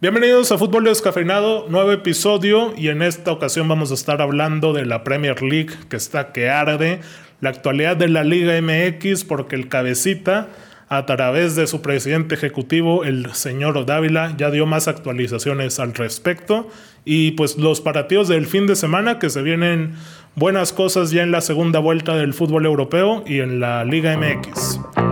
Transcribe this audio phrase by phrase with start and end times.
[0.00, 4.86] Bienvenidos a Fútbol Descafeinado, nuevo episodio y en esta ocasión vamos a estar hablando de
[4.86, 7.00] la Premier League que está que arde,
[7.40, 10.50] la actualidad de la Liga MX porque el cabecita
[10.88, 16.68] a través de su presidente ejecutivo, el señor Dávila, ya dio más actualizaciones al respecto
[17.04, 19.96] y pues los partidos del fin de semana que se vienen
[20.36, 25.07] buenas cosas ya en la segunda vuelta del fútbol europeo y en la Liga MX.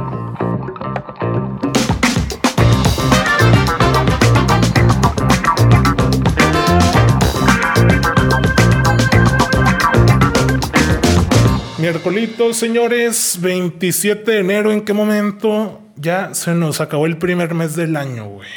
[11.86, 17.76] Miércoles, señores, 27 de enero, ¿en qué momento ya se nos acabó el primer mes
[17.76, 18.48] del año, güey?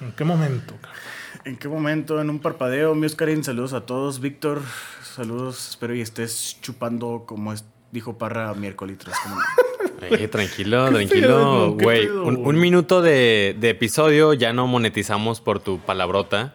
[0.00, 0.72] ¿En qué momento?
[1.44, 2.22] ¿En qué momento?
[2.22, 2.94] En un parpadeo.
[2.94, 4.20] Mi Oscarín, saludos a todos.
[4.20, 4.62] Víctor,
[5.02, 5.68] saludos.
[5.68, 7.52] Espero y estés chupando como
[7.92, 8.96] dijo Parra miércoles.
[10.30, 11.74] tranquilo, tranquilo.
[11.74, 16.54] Güey, un, minuto de, de episodio, ya no monetizamos por tu palabrota.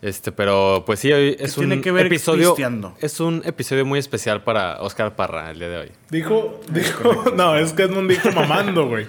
[0.00, 2.54] Este, pero pues sí, es un episodio.
[3.00, 5.92] Es un episodio muy especial para Oscar Parra el día de hoy.
[6.10, 9.06] Dijo, dijo, no, es que Edmund dijo mamando, güey.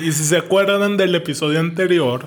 [0.00, 2.26] Y si se acuerdan del episodio anterior,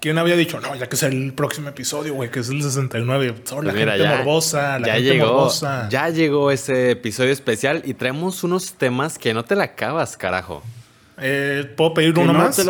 [0.00, 0.60] ¿quién había dicho?
[0.60, 3.36] No, ya que es el próximo episodio, güey, que es el 69.
[3.44, 5.88] Son la pues gente morbosa, la ya gente llegó, morbosa.
[5.88, 10.64] Ya llegó ese episodio especial y traemos unos temas que no te la acabas, carajo.
[11.24, 12.60] Eh, ¿Puedo pedir uno más?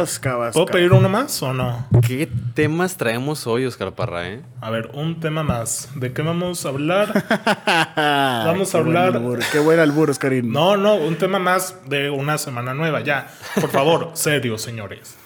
[0.52, 1.86] ¿Puedo pedir uno más o no?
[2.06, 4.28] ¿Qué temas traemos hoy, Oscar Parra?
[4.28, 4.42] Eh?
[4.60, 5.88] A ver, un tema más.
[5.94, 7.24] ¿De qué vamos a hablar?
[7.96, 9.20] vamos a hablar.
[9.50, 10.52] qué buen albur, Oscarín.
[10.52, 13.32] No, no, un tema más de una semana nueva, ya.
[13.58, 15.16] Por favor, serio, señores.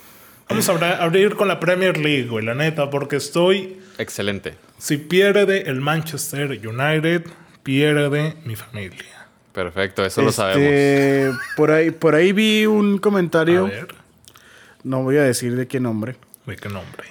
[0.48, 3.80] Vamos a abrir con la Premier League, güey, la neta, porque estoy.
[3.98, 4.54] Excelente.
[4.78, 7.26] Si pierde el Manchester United,
[7.64, 9.15] pierde mi familia.
[9.56, 10.70] Perfecto, eso lo sabemos.
[10.70, 13.70] Este, por ahí, por ahí vi un comentario.
[14.84, 16.16] No voy a decir de qué nombre.
[16.44, 17.04] ¿De qué nombre?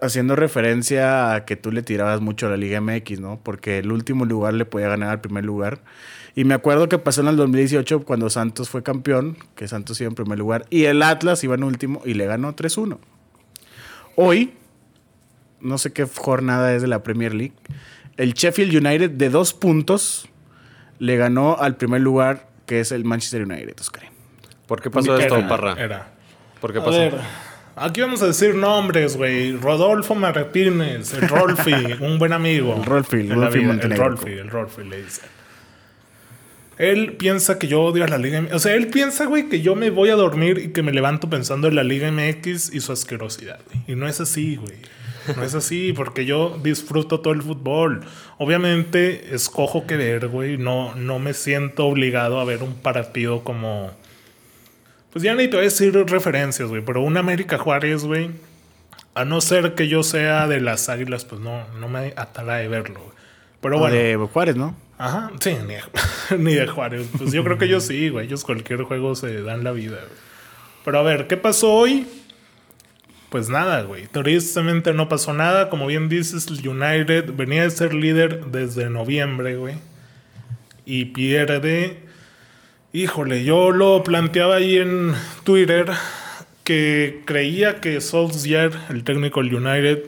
[0.00, 3.38] haciendo referencia a que tú le tirabas mucho a la Liga MX, ¿no?
[3.40, 5.78] Porque el último lugar le podía ganar al primer lugar.
[6.34, 10.08] Y me acuerdo que pasó en el 2018 cuando Santos fue campeón, que Santos iba
[10.08, 12.98] en primer lugar, y el Atlas iba en último y le ganó 3-1.
[14.16, 14.54] Hoy,
[15.60, 17.54] no sé qué jornada es de la Premier League,
[18.16, 20.28] el Sheffield United de dos puntos
[21.02, 24.04] le ganó al primer lugar, que es el Manchester United, Oscar.
[24.68, 25.74] ¿Por qué pasó esto, Parra?
[25.76, 26.12] Era.
[26.60, 27.18] ¿Por qué pasó?
[27.74, 29.50] aquí vamos a decir nombres, güey.
[29.56, 32.76] Rodolfo Martínez, el Rolfi, un buen amigo.
[32.76, 35.22] El Rolfi, el Rolfi El Rolfi, el Rolfi le dice.
[36.78, 38.54] Él piensa que yo odio a la Liga MX.
[38.54, 41.28] O sea, él piensa, güey, que yo me voy a dormir y que me levanto
[41.28, 43.58] pensando en la Liga MX y su asquerosidad.
[43.88, 44.76] Y no es así, güey.
[45.36, 48.04] No es así, porque yo disfruto todo el fútbol.
[48.38, 50.58] Obviamente, escojo que ver, güey.
[50.58, 53.90] No, no me siento obligado a ver un partido como.
[55.12, 56.82] Pues ya ni te voy a decir referencias, güey.
[56.84, 58.30] Pero un América Juárez, güey.
[59.14, 63.00] A no ser que yo sea de las águilas, pues no, no me atrae verlo,
[63.00, 63.12] güey.
[63.60, 63.94] Pero bueno.
[63.94, 64.74] de Juárez, ¿no?
[64.98, 65.74] Ajá, sí, ni,
[66.38, 67.06] ni de Juárez.
[67.16, 68.26] Pues yo creo que ellos sí, güey.
[68.26, 70.32] Ellos cualquier juego se dan la vida, güey.
[70.84, 72.06] Pero a ver, ¿qué pasó hoy?
[73.32, 74.06] Pues nada, güey.
[74.08, 75.70] Tristemente no pasó nada.
[75.70, 79.76] Como bien dices, United venía de ser líder desde noviembre, güey.
[80.84, 81.96] Y pierde.
[82.92, 85.90] Híjole, yo lo planteaba ahí en Twitter
[86.62, 90.02] que creía que Solskjaer, el técnico del United,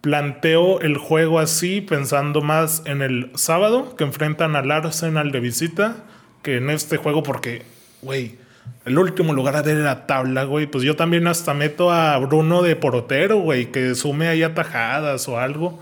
[0.00, 5.96] planteó el juego así, pensando más en el sábado, que enfrentan al Arsenal de visita,
[6.42, 7.62] que en este juego, porque,
[8.02, 8.45] güey
[8.86, 10.66] el último lugar de la tabla, güey.
[10.66, 15.38] Pues yo también hasta meto a Bruno de porotero, güey, que sume ahí atajadas o
[15.38, 15.80] algo.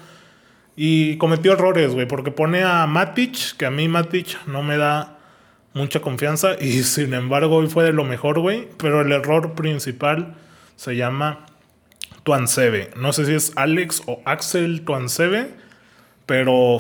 [0.75, 5.19] Y cometió errores, güey, porque pone a Matic, que a mí Matic no me da
[5.75, 6.57] mucha confianza.
[6.59, 8.69] Y sin embargo, hoy fue de lo mejor, güey.
[8.79, 10.35] Pero el error principal
[10.77, 11.47] se llama
[12.23, 12.91] Tuansebe.
[12.97, 15.51] No sé si es Alex o Axel Tuansebe,
[16.25, 16.79] pero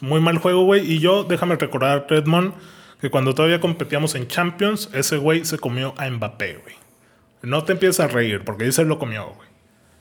[0.00, 0.90] muy mal juego, güey.
[0.90, 2.54] Y yo, déjame recordar, Redmond
[3.00, 6.74] que cuando todavía competíamos en Champions, ese güey se comió a Mbappé, güey.
[7.42, 9.48] No te empiezas a reír, porque ese lo comió, güey.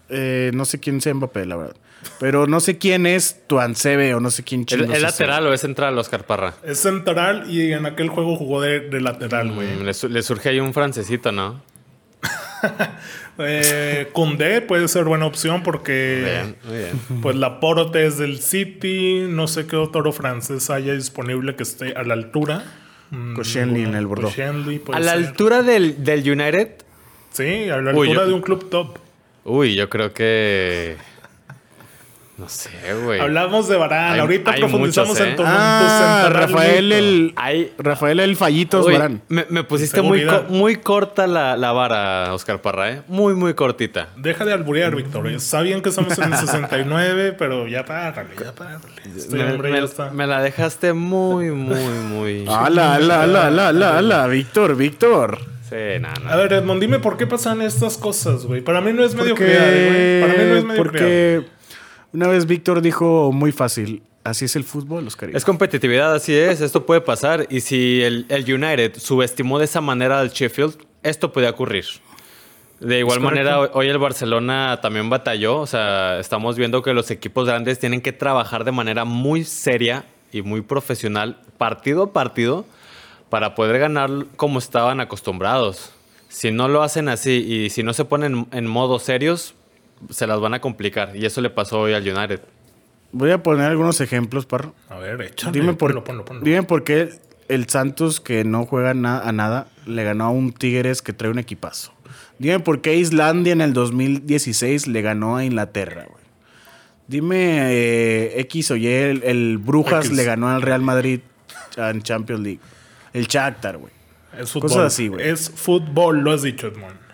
[0.09, 1.75] Eh, no sé quién sea Mbappé, la verdad.
[2.19, 5.61] Pero no sé quién es Tuancebe o no sé quién ¿Es, ¿Es lateral o es
[5.61, 6.55] central, Oscar Parra?
[6.63, 9.67] Es central y en aquel juego jugó de, lateral, güey.
[9.77, 11.61] Mm, le, surge ahí un francesito, ¿no?
[13.37, 14.11] eh,
[14.67, 19.67] puede ser buena opción porque muy bien, pues la Porte es del City, no sé
[19.67, 22.63] qué otro francés haya disponible que esté a la altura.
[23.11, 24.35] Mm, Koscielny en el Bordeaux.
[24.93, 26.69] ¿A la altura del, United?
[27.31, 28.97] Sí, a la altura de un club top.
[29.45, 30.97] Uy, yo creo que...
[32.39, 32.69] No sé,
[33.03, 33.19] güey.
[33.19, 34.17] Hablamos de Barán.
[34.17, 35.45] Ahorita profundizamos en tu ¿eh?
[35.45, 37.35] ah, Rafael el,
[37.77, 39.21] Rafael el Fallitos Barán.
[39.27, 43.01] Me, pusiste muy, muy corta la, la, vara, Oscar Parra, ¿eh?
[43.09, 44.07] Muy, muy cortita.
[44.15, 45.27] Deja de alburear, Víctor.
[45.27, 48.79] Está bien que estamos en el 69, pero ya párale, ya párale.
[49.17, 50.09] Este me, hombre ya está.
[50.11, 52.45] me la dejaste muy, muy, muy...
[52.49, 54.27] ¡Hala, hala, hala, hala, hala!
[54.27, 55.39] Víctor, Víctor.
[55.69, 58.61] Sí, nada, A ver, Edmond, dime por qué pasan estas cosas, güey.
[58.61, 60.21] Para mí no es medio güey.
[60.21, 61.58] Para mí no es medio Porque...
[62.11, 65.29] Una vez Víctor dijo muy fácil, así es el fútbol, Oscar.
[65.33, 67.45] Es competitividad, así es, esto puede pasar.
[67.49, 71.85] Y si el, United subestimó de esa manera al Sheffield, esto puede ocurrir.
[72.79, 75.57] De igual manera, hoy el Barcelona también batalló.
[75.59, 80.05] O sea, estamos viendo que los equipos grandes tienen que trabajar de manera muy seria
[80.31, 82.65] y muy profesional, partido a partido,
[83.29, 85.91] para poder ganar como estaban acostumbrados.
[86.29, 89.55] Si no lo hacen así y si no se ponen en modo serios,
[90.09, 91.15] se las van a complicar.
[91.15, 92.41] Y eso le pasó hoy al United.
[93.11, 94.75] Voy a poner algunos ejemplos, Parro.
[94.89, 95.59] A ver, échale.
[95.59, 96.03] Dime por,
[96.41, 97.09] dime por qué
[97.47, 98.93] el Santos, que no juega a
[99.31, 101.91] nada, le ganó a un Tigres que trae un equipazo.
[102.37, 106.23] Dime por qué Islandia en el 2016 le ganó a Inglaterra, güey.
[107.07, 111.21] Dime eh, X o Y, el, Brujas le ganó al Real Madrid
[111.75, 112.59] en Champions League.
[113.13, 113.91] El Shakhtar, güey.
[114.37, 114.69] Es fútbol.
[114.69, 115.27] Cosas así, güey.
[115.27, 117.08] Es fútbol, lo has dicho, Edmond.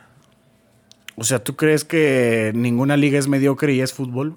[1.15, 4.35] O sea, ¿tú crees que ninguna liga es mediocre y es fútbol?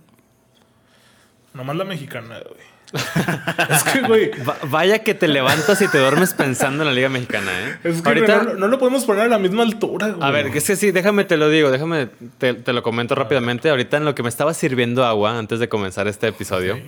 [1.54, 2.68] Nomás la mexicana, güey.
[3.70, 4.30] es que, güey.
[4.70, 7.78] vaya que te levantas y te duermes pensando en la Liga Mexicana, ¿eh?
[7.84, 10.26] Es que Ahorita, no, lo podemos poner a la misma altura, güey.
[10.26, 12.08] A ver, es que sí, déjame te lo digo, déjame
[12.38, 13.68] te, lo comento rápidamente.
[13.68, 16.78] Ahorita en lo que me estaba sirviendo agua antes de comenzar este episodio,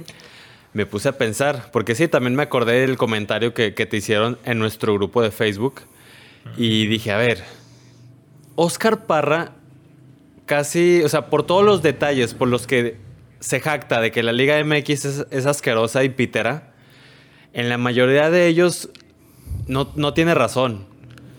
[0.73, 4.39] me puse a pensar, porque sí, también me acordé del comentario que, que te hicieron
[4.45, 5.83] en nuestro grupo de Facebook.
[6.57, 7.45] Y dije, a ver,
[8.57, 9.53] Oscar Parra
[10.51, 12.97] casi, o sea, por todos los detalles por los que
[13.39, 16.73] se jacta de que la Liga MX es, asquerosa y pitera,
[17.53, 18.91] en la mayoría de ellos
[19.69, 20.87] no, no, tiene razón.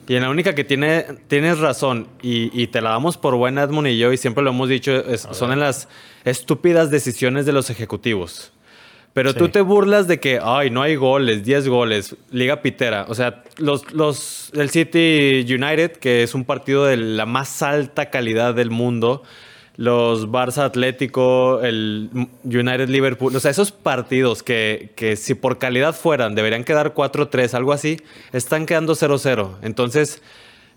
[0.07, 3.89] Y en la única que tiene, tienes razón y, te la damos por buena Edmund
[3.89, 5.89] y yo, y siempre lo hemos dicho, son en las
[6.23, 8.53] estúpidas decisiones de los ejecutivos.
[9.13, 13.05] Pero tú te burlas de que, ay, no hay goles, 10 goles, Liga Pitera.
[13.09, 18.09] O sea, los, los, el City United, que es un partido de la más alta
[18.09, 19.23] calidad del mundo,
[19.75, 22.09] los Barça Atlético, el
[22.45, 27.53] United Liverpool, o sea, esos partidos que, que si por calidad fueran, deberían quedar 4-3,
[27.53, 27.97] algo así,
[28.31, 29.57] están quedando 0-0.
[29.61, 30.21] Entonces,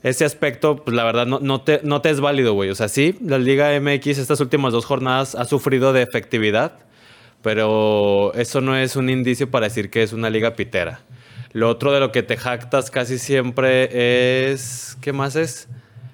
[0.02, 2.70] ese aspecto, pues la verdad, no, no, te, no te es válido, güey.
[2.70, 6.80] O sea, sí, la Liga MX estas últimas dos jornadas ha sufrido de efectividad
[7.44, 11.00] pero eso no es un indicio para decir que es una liga pitera.
[11.52, 14.96] Lo otro de lo que te jactas casi siempre es...
[15.02, 15.68] ¿Qué más es?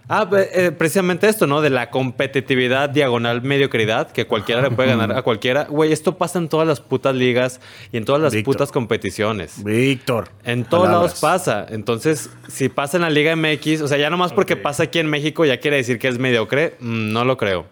[0.09, 1.61] Ah, eh, precisamente esto, ¿no?
[1.61, 5.67] De la competitividad diagonal mediocridad, que cualquiera le puede ganar a cualquiera.
[5.71, 7.61] Güey, esto pasa en todas las putas ligas
[7.93, 9.63] y en todas las putas competiciones.
[9.63, 10.31] Víctor.
[10.43, 11.65] En todos lados pasa.
[11.71, 15.07] Entonces, si pasa en la Liga MX, o sea, ya nomás porque pasa aquí en
[15.07, 17.67] México ya quiere decir que es mediocre, mm, no lo creo.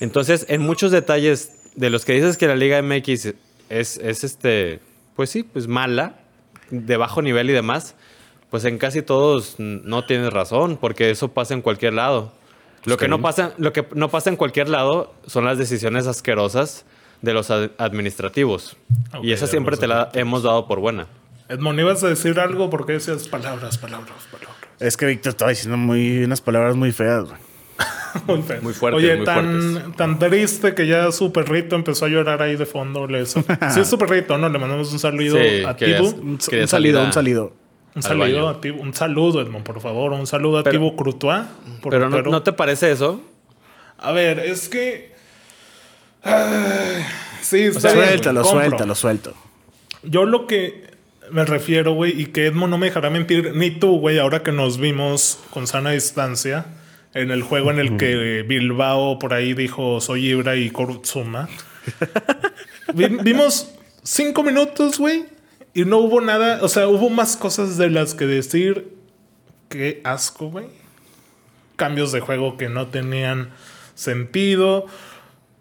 [0.00, 3.34] Entonces, en muchos detalles de los que dices que la Liga MX
[3.68, 4.80] es, es este,
[5.16, 6.16] pues sí, pues mala,
[6.70, 7.94] de bajo nivel y demás,
[8.50, 12.32] pues en casi todos no tienes razón, porque eso pasa en cualquier lado.
[12.84, 16.84] Lo que, no pasa, lo que no pasa en cualquier lado son las decisiones asquerosas
[17.22, 18.76] de los administrativos.
[19.22, 21.06] y esa siempre te la hemos dado por buena.
[21.48, 22.70] Edmond, ¿ibas a decir algo?
[22.70, 24.56] porque decías palabras, palabras, palabras?
[24.80, 27.43] Es que Víctor estaba diciendo muy, unas palabras muy feas, güey.
[28.62, 28.96] Muy, fuerte.
[28.96, 33.06] Oye, tan, tan triste que ya su perrito empezó a llorar ahí de fondo.
[33.06, 33.40] Le sí,
[33.76, 34.48] es su perrito, ¿no?
[34.48, 36.06] Le mandamos un saludo a Tibu.
[36.06, 37.52] Un, saludo, un saludo.
[37.94, 38.80] Un saludo a Tibu.
[38.80, 40.12] Un saludo, Edmond, por favor.
[40.12, 41.44] Un saludo a Tibu Crutois.
[41.88, 43.20] pero no, te parece eso?
[43.98, 45.12] A ver, es que.
[47.42, 49.34] sí, está suéltalo, suéltalo, suelto.
[50.02, 50.84] Yo lo que
[51.30, 54.52] me refiero, güey, y que Edmond no me dejará mentir, ni tú, güey, ahora que
[54.52, 56.66] nos vimos con sana distancia
[57.14, 61.48] en el juego en el que Bilbao por ahí dijo soy Ibra y Korutsuma.
[62.94, 65.24] Vimos cinco minutos, güey,
[65.72, 66.60] y no hubo nada.
[66.62, 68.92] O sea, hubo más cosas de las que decir.
[69.68, 70.66] Qué asco, güey.
[71.76, 73.50] Cambios de juego que no tenían
[73.94, 74.86] sentido.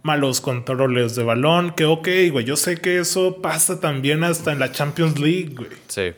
[0.04, 1.72] Malos controles de balón.
[1.72, 2.46] Que ok, güey.
[2.46, 5.70] Yo sé que eso pasa también hasta en la Champions League, güey.
[5.88, 6.14] Sí.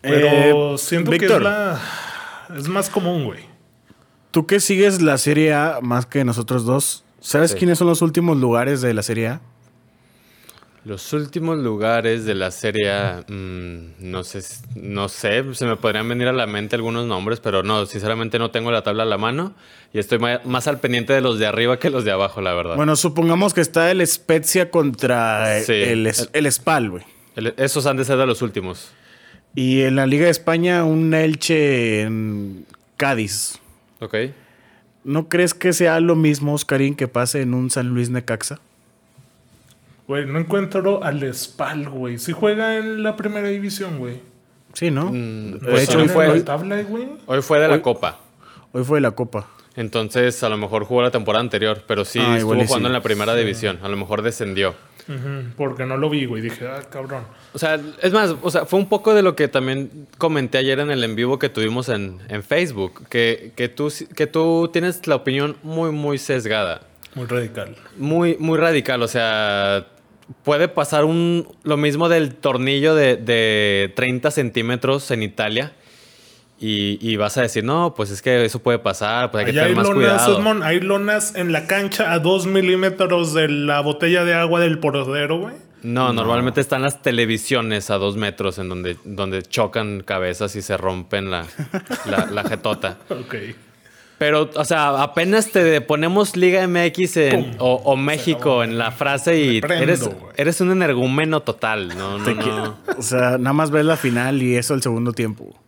[0.00, 1.80] Pero eh, siento que es la.
[2.56, 3.51] Es más común, güey.
[4.32, 8.38] Tú que sigues la Serie A más que nosotros dos, ¿sabes quiénes son los últimos
[8.38, 9.40] lugares de la Serie A?
[10.84, 12.90] Los últimos lugares de la serie,
[13.28, 14.42] mm, no sé,
[14.74, 18.50] no sé, se me podrían venir a la mente algunos nombres, pero no, sinceramente no
[18.50, 19.54] tengo la tabla a la mano
[19.92, 22.74] y estoy más al pendiente de los de arriba que los de abajo, la verdad.
[22.74, 27.04] Bueno, supongamos que está el Spezia contra el, el, Spal, güey.
[27.58, 28.90] Esos han de ser de los últimos.
[29.54, 33.61] Y en la Liga de España, un Elche en Cádiz.
[34.02, 34.14] Ok.
[35.04, 38.60] ¿No crees que sea lo mismo, Oscarín, que pase en un San Luis Necaxa?
[40.08, 42.18] Güey, no encuentro al Spal, güey.
[42.18, 44.20] Si juega en la primera división, güey.
[44.74, 45.10] Sí, ¿no?
[45.12, 46.84] Mm, de hecho, hoy fue, tabla,
[47.26, 48.18] hoy fue de la Copa.
[48.72, 49.46] Hoy fue de la Copa.
[49.76, 53.02] Entonces, a lo mejor jugó la temporada anterior, pero sí ah, estuvo jugando en la
[53.02, 53.78] primera división.
[53.82, 54.74] A lo mejor descendió.
[55.56, 56.42] Porque no lo vi, güey.
[56.42, 57.24] Dije, ah, cabrón.
[57.52, 60.78] O sea, es más, o sea, fue un poco de lo que también comenté ayer
[60.80, 63.08] en el en vivo que tuvimos en, en Facebook.
[63.08, 66.82] Que, que, tú, que tú tienes la opinión muy, muy sesgada.
[67.14, 67.76] Muy radical.
[67.96, 69.02] Muy, muy radical.
[69.02, 69.86] O sea,
[70.44, 75.72] puede pasar un, lo mismo del tornillo de, de 30 centímetros en Italia.
[76.64, 79.74] Y, vas a decir, no, pues es que eso puede pasar, pues hay que tener
[79.74, 80.62] más cuidado.
[80.62, 85.38] hay lonas en la cancha a 2 milímetros de la botella de agua del portero,
[85.38, 85.54] güey.
[85.82, 90.76] No, normalmente están las televisiones a dos metros en donde, donde chocan cabezas y se
[90.76, 91.44] rompen la,
[92.06, 92.98] la, la jetota.
[93.10, 93.34] ok.
[94.22, 97.18] Pero, o sea, apenas te ponemos Liga MX
[97.58, 101.88] o, México en la frase y eres, eres un energúmeno total.
[101.98, 102.78] No, no, no.
[102.96, 105.61] O sea, nada más ves la final y eso el segundo tiempo.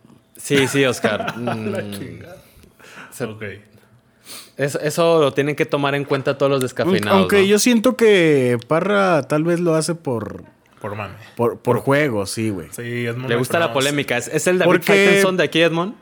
[0.45, 1.35] Sí, sí, Oscar.
[1.39, 1.91] la mm.
[1.91, 2.37] chingada.
[3.21, 3.43] ok.
[4.57, 7.19] Eso, lo tienen que tomar en cuenta todos los descafeinados.
[7.19, 10.43] Aunque yo siento que Parra tal vez lo hace por.
[10.79, 11.15] Por mame.
[11.35, 12.67] Por, por juego, sí, güey.
[12.71, 13.27] Sí, Edmond.
[13.27, 14.17] Le gusta la polémica.
[14.17, 15.95] ¿Es, el David Faitelson de aquí, Edmond?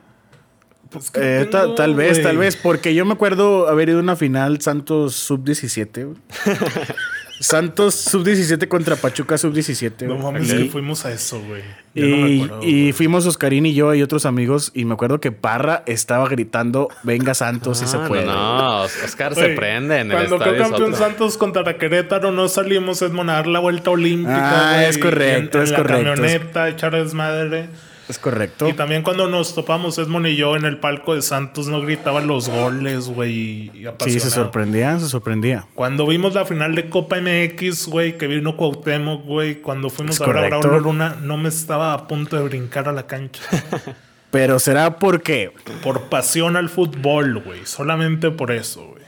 [0.90, 4.60] Pues, eh, tal vez, tal vez, porque yo me acuerdo haber ido a una final
[4.60, 6.14] Santos Sub-17.
[7.40, 10.06] Santos Sub-17 contra Pachuca Sub-17.
[10.06, 11.62] No mames, que fuimos a eso, güey.
[11.94, 14.70] Y, y fuimos Oscarín y yo y otros amigos.
[14.74, 18.26] Y me acuerdo que Parra estaba gritando: Venga Santos, si se ah, puede.
[18.26, 23.46] No, Oscar se prende en Cuando quedó campeón Santos contra Querétaro, no salimos a dar
[23.46, 24.70] la vuelta olímpica.
[24.70, 26.02] Ah, es correcto, es correcto.
[26.02, 27.68] La camioneta, echar desmadre.
[28.08, 28.68] Es correcto.
[28.68, 32.26] Y también cuando nos topamos Esmond y yo en el palco de Santos no gritaban
[32.26, 33.70] los goles, güey.
[34.00, 35.66] Sí, se sorprendían, se sorprendía.
[35.74, 40.26] Cuando vimos la final de Copa MX, güey, que vino Cuauhtémoc, güey, cuando fuimos a
[40.26, 43.42] ver a Luna, no me estaba a punto de brincar a la cancha.
[44.30, 45.52] Pero será porque...
[45.82, 47.64] Por pasión al fútbol, güey.
[47.66, 49.04] Solamente por eso, güey.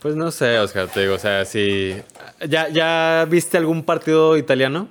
[0.00, 1.94] Pues no sé, Oscar, te digo, o sea, si...
[2.48, 4.88] ¿Ya, ¿Ya viste algún partido italiano?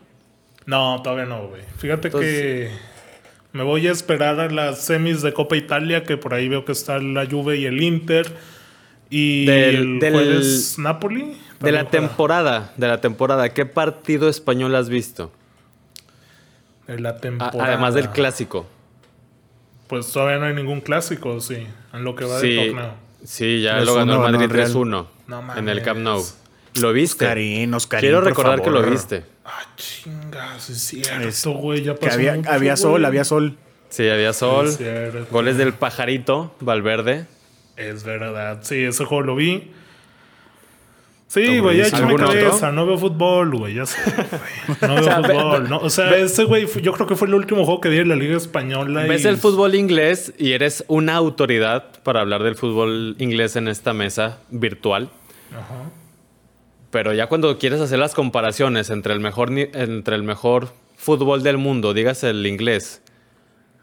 [0.66, 1.62] No, todavía no, güey.
[1.78, 2.72] Fíjate que
[3.52, 6.72] me voy a esperar a las semis de Copa Italia, que por ahí veo que
[6.72, 8.36] está la Juve y el Inter.
[9.10, 10.44] Y del, el
[10.78, 11.36] Napoli.
[11.60, 15.32] De la temporada, de la temporada, ¿qué partido español has visto?
[16.88, 17.66] De la temporada.
[17.66, 18.68] Además del clásico.
[19.88, 22.94] Pues todavía no hay ningún clásico, sí, en lo que va sí, del torneo.
[23.24, 25.06] Sí, ya lo ganó el Madrid 3-1
[25.58, 26.24] en el Camp Nou.
[26.76, 27.26] ¿Lo viste?
[27.26, 29.24] Oscarín, Oscarín, Quiero recordar que lo viste.
[29.46, 31.84] Ah, chingas, es cierto, güey.
[31.84, 33.58] Ya pasó había, había sol, había sol.
[33.90, 34.70] Sí, había sol.
[35.32, 37.26] Goles del pajarito, Valverde.
[37.76, 38.60] Es verdad.
[38.62, 39.72] Sí, ese juego lo vi.
[41.28, 42.72] Sí, güey, ya hecho mi cabeza.
[42.72, 44.00] No veo fútbol, güey, ya sé.
[44.82, 45.74] No veo fútbol.
[45.74, 48.16] o sea, ese güey, yo creo que fue el último juego que vi en la
[48.16, 49.04] Liga Española.
[49.04, 53.94] Ves el fútbol inglés y eres una autoridad para hablar del fútbol inglés en esta
[53.94, 55.12] mesa virtual.
[55.52, 55.92] Ajá.
[56.92, 61.58] Pero ya cuando quieres hacer las comparaciones entre el mejor, entre el mejor fútbol del
[61.58, 63.02] mundo, digas el inglés,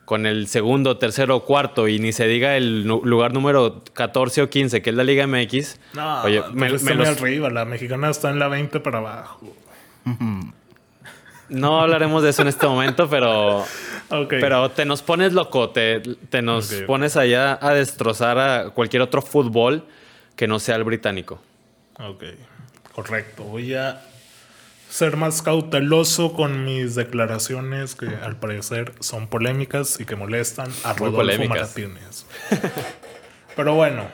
[0.05, 4.83] con el segundo, tercero, cuarto y ni se diga el lugar número 14 o 15,
[4.83, 5.81] que es la Liga MX.
[5.95, 9.55] No, oye, me, me arriba, la mexicana está en la 20 para abajo.
[11.49, 13.65] No hablaremos de eso en este momento, pero,
[14.29, 19.23] pero te nos pones loco, te, te nos pones allá a destrozar a cualquier otro
[19.23, 19.85] fútbol
[20.35, 21.41] que no sea el británico.
[22.01, 22.25] Ok.
[22.97, 23.45] Correcto.
[23.45, 24.01] Voy a
[24.89, 30.95] ser más cauteloso con mis declaraciones que al parecer son polémicas y que molestan a
[30.95, 32.25] Rodolfo Martínez.
[33.55, 34.05] Pero bueno,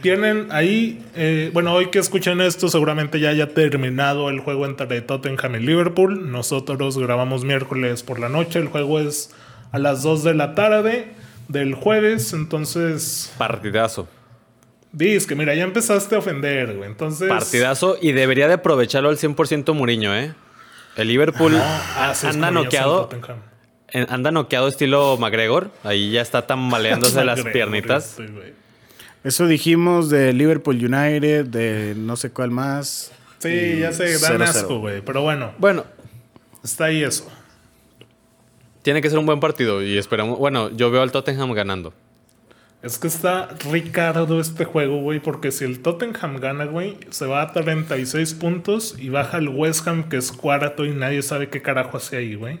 [0.00, 5.00] tienen ahí, eh, bueno, hoy que escuchen esto seguramente ya haya terminado el juego entre
[5.00, 6.30] Tottenham y Liverpool.
[6.30, 9.34] Nosotros grabamos miércoles por la noche, el juego es
[9.72, 11.08] a las 2 de la tarde
[11.48, 13.32] del jueves, entonces...
[13.38, 14.06] Partidazo.
[14.92, 16.88] Dice que mira, ya empezaste a ofender, güey.
[16.88, 17.28] Entonces.
[17.28, 20.34] Partidazo y debería de aprovecharlo al 100% Muriño, ¿eh?
[20.96, 23.08] El Liverpool ah, anda noqueado.
[23.92, 25.70] Anda noqueado estilo McGregor.
[25.84, 28.16] Ahí ya está tambaleándose las piernitas.
[29.24, 33.12] Eso dijimos de Liverpool United, de no sé cuál más.
[33.38, 35.00] Sí, ya sé, dan asco, güey.
[35.02, 35.52] Pero bueno.
[35.58, 35.84] Bueno.
[36.64, 37.30] Está ahí eso.
[38.82, 40.38] Tiene que ser un buen partido y esperamos.
[40.38, 41.92] Bueno, yo veo al Tottenham ganando.
[42.80, 47.42] Es que está Ricardo este juego, güey, porque si el Tottenham gana, güey, se va
[47.42, 51.60] a 36 puntos y baja el West Ham, que es cuarto y nadie sabe qué
[51.60, 52.60] carajo hace ahí, güey.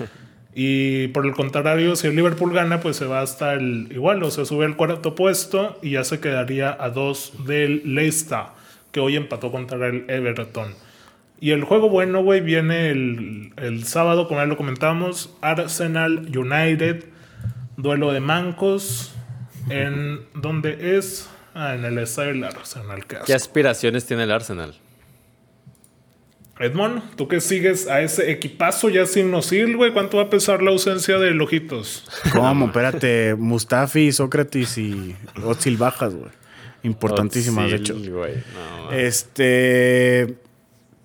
[0.54, 4.30] y por el contrario, si el Liverpool gana, pues se va hasta el igual, o
[4.30, 8.44] sea, sube al cuarto puesto y ya se quedaría a dos del Leicester,
[8.90, 10.72] que hoy empató contra el Everton.
[11.40, 17.04] Y el juego bueno, güey, viene el, el sábado, como ya lo comentamos, Arsenal United,
[17.76, 19.14] duelo de mancos
[19.70, 21.28] en dónde es.
[21.54, 23.04] Ah, en el estadio del Arsenal.
[23.06, 24.76] ¿Qué, aspiraciones tiene el Arsenal?
[26.60, 30.60] Edmond, tú que sigues a ese equipazo ya sin Nosil, güey, ¿cuánto va a pesar
[30.60, 32.04] la ausencia de Lojitos?
[32.32, 32.66] ¿Cómo?
[32.66, 36.30] Espérate, Mustafi, Sócrates y Otzil bajas, güey.
[36.82, 37.96] Importantísimas, de hecho.
[38.92, 40.36] este.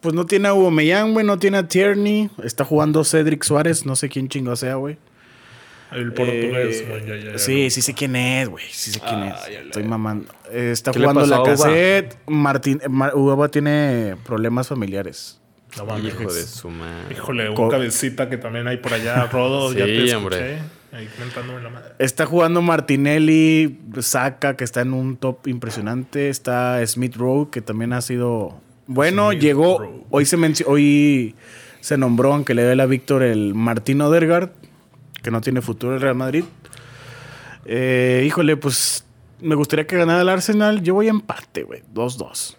[0.01, 2.29] Pues no tiene a Aubameyang, güey, no tiene a Tierney.
[2.43, 4.97] Está jugando Cedric Suárez, no sé quién chingo sea, güey.
[5.95, 8.65] El portugués, eh, Sí, sí sé quién es, güey.
[8.69, 9.35] Sí sé quién es.
[9.65, 10.31] Estoy mamando.
[10.51, 12.17] está jugando la cassette.
[12.27, 12.81] Martín,
[13.13, 15.39] Uba tiene problemas familiares.
[15.77, 17.13] No Hijo de su madre.
[17.15, 19.71] Híjole, un cabecita que también hay por allá, Rodo.
[19.73, 20.15] sí, ya te escuché.
[20.15, 20.59] Hombre.
[20.91, 21.09] Ahí
[21.63, 21.91] la madre.
[21.97, 26.29] Está jugando Martinelli, Saca, que está en un top impresionante.
[26.29, 28.61] Está Smith Rowe, que también ha sido.
[28.85, 30.05] Bueno, llegó.
[30.11, 31.35] Hoy se hoy
[31.79, 34.51] se nombró, aunque le dé la Víctor, el Martín Odergaard
[35.23, 36.43] que no tiene futuro el Real Madrid.
[37.65, 39.05] Eh, híjole, pues
[39.39, 40.83] me gustaría que ganara el Arsenal.
[40.83, 41.81] Yo voy a empate, güey.
[41.93, 42.57] 2-2.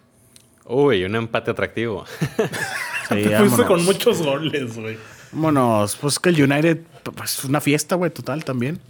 [0.65, 2.07] Uy, un empate atractivo.
[3.09, 4.97] sí, Te fuiste con muchos goles, güey.
[5.33, 5.97] Vámonos.
[5.97, 6.81] Pues que el United,
[7.15, 8.81] pues una fiesta, güey, total también.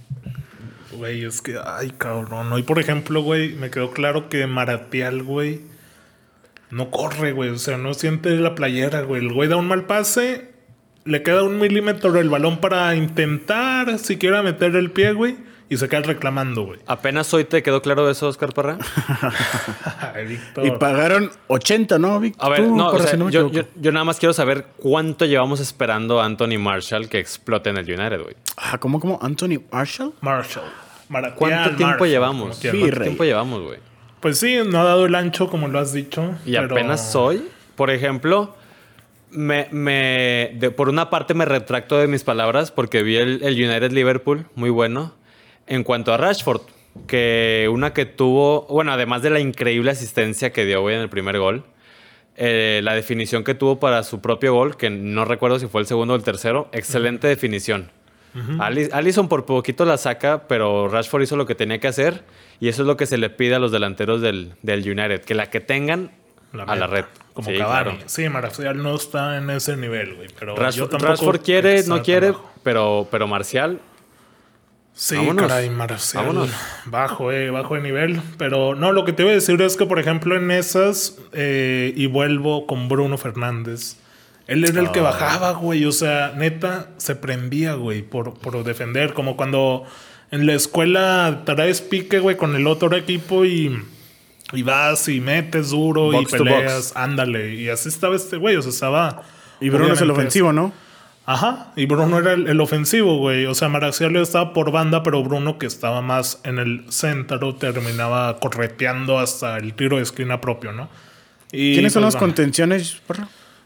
[0.93, 2.53] Güey, es que, ay, cabrón.
[2.53, 5.63] Hoy, por ejemplo, güey, me quedó claro que Maratial, güey,
[6.71, 7.51] no corre, güey.
[7.51, 9.27] O sea, no siente la playera, güey.
[9.27, 10.54] El güey da un mal pase
[11.05, 15.37] le queda un milímetro del balón para intentar siquiera meter el pie, güey.
[15.69, 16.81] Y se queda reclamando, güey.
[16.87, 18.79] Apenas hoy te quedó claro eso, Oscar Parra.
[20.63, 22.47] y pagaron 80, ¿no, Víctor?
[22.47, 23.51] A ver, no, yo,
[23.93, 28.23] nada más quiero saber cuánto llevamos esperando a Anthony Marshall que explote en el United,
[28.23, 28.37] güey.
[28.59, 29.19] Ah, ¿cómo, cómo?
[29.23, 30.13] ¿Anthony Marshall?
[30.21, 30.71] Marshall.
[31.35, 32.61] ¿Cuánto tiempo llevamos?
[32.61, 33.79] ¿Cuánto tiempo llevamos, güey?
[34.21, 36.35] Pues sí, no ha dado el ancho, como lo has dicho.
[36.45, 37.43] Y apenas hoy,
[37.75, 38.55] por ejemplo
[39.35, 44.47] me, me por una parte me retracto de mis palabras porque vi el, United Liverpool,
[44.55, 45.15] muy bueno.
[45.67, 46.63] En cuanto a Rashford,
[47.07, 51.09] que una que tuvo, bueno, además de la increíble asistencia que dio hoy en el
[51.09, 51.65] primer gol,
[52.37, 55.87] eh, la definición que tuvo para su propio gol, que no recuerdo si fue el
[55.87, 57.91] segundo o el tercero, excelente definición.
[58.59, 62.25] Allison por poquito la saca, pero Rashford hizo lo que tenía que hacer
[62.59, 65.35] y eso es lo que se le pide a los delanteros del, del United, que
[65.35, 66.11] la que tengan
[66.53, 67.05] a la red.
[67.35, 67.59] Como sí,
[68.07, 70.29] Sí, Marcial no está en ese nivel, güey.
[70.39, 73.81] Pero Rashford quiere, no quiere, pero, pero Marcial.
[74.95, 76.49] Sí, caray, Marcial.
[76.87, 78.23] Bajo, eh, bajo de nivel.
[78.39, 81.93] Pero no, lo que te iba a decir es que, por ejemplo, en esas, eh,
[81.97, 83.97] y vuelvo con Bruno Fernández.
[84.47, 85.05] Él era el que ah.
[85.05, 85.85] bajaba, güey.
[85.87, 89.13] O sea, neta, se prendía, güey, por, por defender.
[89.13, 89.85] Como cuando
[90.31, 93.83] en la escuela traes pique, güey, con el otro equipo y
[94.55, 97.55] y vas y metes duro y peleas, ándale.
[97.55, 99.23] Y así estaba este güey, o sea, estaba...
[99.61, 100.73] Y Bruno es el ofensivo, ¿no?
[101.27, 103.47] Ajá, y Bruno era el, ofensivo, güey.
[103.47, 108.39] O sea, Marcial estaba por banda, pero Bruno, que estaba más en el centro, terminaba
[108.41, 110.91] correteando hasta el tiro de esquina propio, ¿no?
[111.51, 113.01] Y, ¿Quiénes son pues, las contenciones,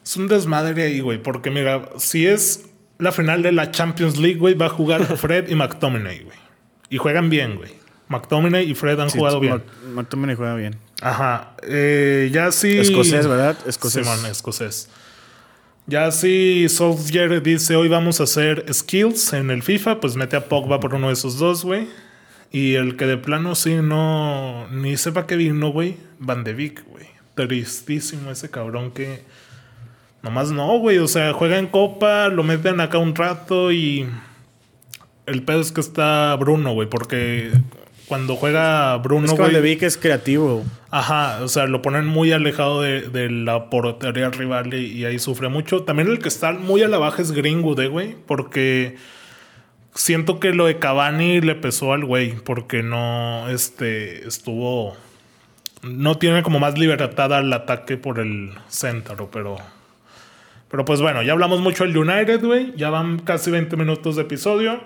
[0.04, 2.66] Es un desmadre ahí, güey, porque mira, si es
[2.98, 6.38] la final de la Champions League, güey, va a jugar Fred y McTominay, güey.
[6.90, 7.72] Y juegan bien, güey.
[8.08, 9.62] McTominay y Fred han jugado bien.
[9.94, 10.76] McTominay juega bien.
[11.00, 11.54] Ajá.
[11.62, 12.78] Eh, ya sí.
[12.78, 13.56] Escocés, ¿verdad?
[13.66, 14.06] Escocés.
[14.06, 14.88] Simón, escocés.
[15.86, 20.44] Ya sí, Solskjaer dice hoy vamos a hacer skills en el FIFA, pues mete a
[20.44, 21.88] Pogba por uno de esos dos, güey.
[22.50, 24.68] Y el que de plano sí no.
[24.70, 25.96] Ni sepa qué vino, güey.
[26.18, 27.06] Van de Vic, güey.
[27.34, 29.22] Tristísimo ese cabrón que.
[30.22, 30.98] Nomás no, güey.
[30.98, 34.08] O sea, juega en copa, lo meten acá un rato y.
[35.26, 37.50] El pedo es que está Bruno, güey, porque
[38.08, 39.26] cuando juega Bruno.
[39.26, 40.64] Es que vi que es creativo.
[40.90, 45.82] Ajá, o sea, lo ponen muy alejado de, la portería rival y, ahí sufre mucho.
[45.82, 48.96] También el que está muy a la baja es Greenwood, eh, güey, porque
[49.94, 54.96] siento que lo de Cavani le pesó al güey, porque no, este, estuvo.
[55.82, 59.56] No tiene como más libertad al ataque por el centro, pero.
[60.70, 62.72] Pero pues bueno, ya hablamos mucho del United, güey.
[62.76, 64.80] Ya van casi 20 minutos de episodio.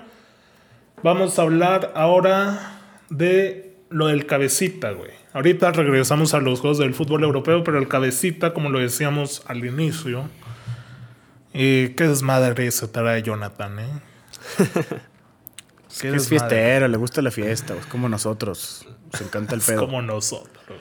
[1.03, 2.82] Vamos a hablar ahora
[3.13, 5.11] de lo del cabecita, güey.
[5.33, 9.65] Ahorita regresamos a los juegos del fútbol europeo, pero el cabecita, como lo decíamos al
[9.65, 10.29] inicio,
[11.53, 13.89] eh, qué desmadre se trae Jonathan, ¿eh?
[15.91, 18.87] es, es fiestero, le gusta la fiesta, es como nosotros.
[19.13, 19.83] Nos encanta el pedo.
[19.83, 20.79] Es como nosotros.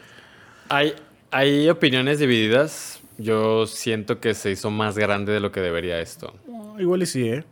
[0.69, 0.93] Hay,
[1.31, 3.01] hay opiniones divididas.
[3.17, 6.33] Yo siento que se hizo más grande de lo que debería esto.
[6.79, 7.43] igual y sí, ¿eh?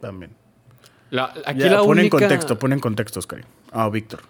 [0.00, 0.30] También.
[1.44, 3.44] aquí la pone en contexto, pone en contexto, Oscar.
[3.72, 4.20] Ah, Víctor.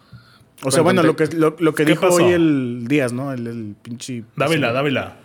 [0.65, 3.33] O sea, bueno, lo que, lo, que dijo hoy el Díaz, ¿no?
[3.33, 4.25] El, el pinche...
[4.35, 5.17] Dávila, Dávila.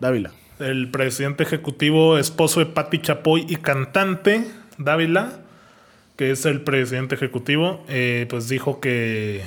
[0.00, 0.32] Dávila.
[0.58, 4.44] El presidente ejecutivo, esposo de Patti Chapoy y cantante,
[4.76, 5.40] Dávila,
[6.16, 9.42] que es el presidente ejecutivo, eh, pues dijo que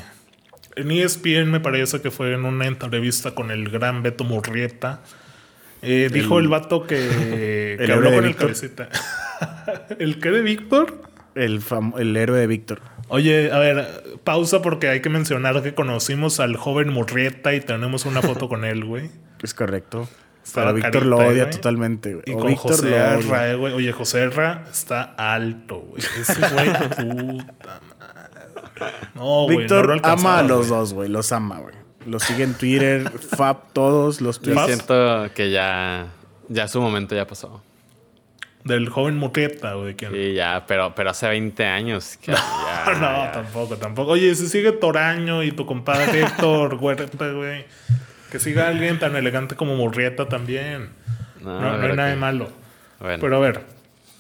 [0.76, 5.02] en ESPN me parece que fue en una entrevista con el gran Beto Murrieta.
[5.82, 8.90] Eh, dijo el vato que, que habló con el cabecita.
[10.00, 11.02] ¿El qué de Víctor?
[11.36, 11.62] El,
[11.98, 12.82] el héroe de Víctor.
[13.08, 18.06] Oye, a ver, pausa porque hay que mencionar que conocimos al joven Murrieta y tenemos
[18.06, 19.12] una foto con él, güey.
[19.44, 20.08] Es correcto.
[20.54, 22.24] Pero Víctor lo odia totalmente, güey.
[22.26, 23.74] Y con José Erra, eh, güey.
[23.74, 26.02] Oye, José Erra está alto, güey.
[26.02, 28.92] Ese güey, puta madre.
[29.16, 31.10] No, Víctor no ama a los dos, güey.
[31.10, 31.76] Los ama, güey.
[32.06, 36.08] Los sigue en Twitter, Fab, todos los Yo siento que ya,
[36.50, 37.64] ya su momento ya pasó.
[38.66, 39.96] Del joven Murrieta, güey.
[39.98, 42.18] Sí, ya, pero, pero hace 20 años.
[42.18, 42.32] Que
[43.00, 44.12] no, tampoco, tampoco.
[44.14, 47.66] Oye, si sigue Toraño y tu compadre Héctor Huerta, güey.
[48.32, 50.90] Que siga alguien tan elegante como Murrieta también.
[51.42, 52.50] No, no, hay nada de malo.
[53.00, 53.62] Pero a ver.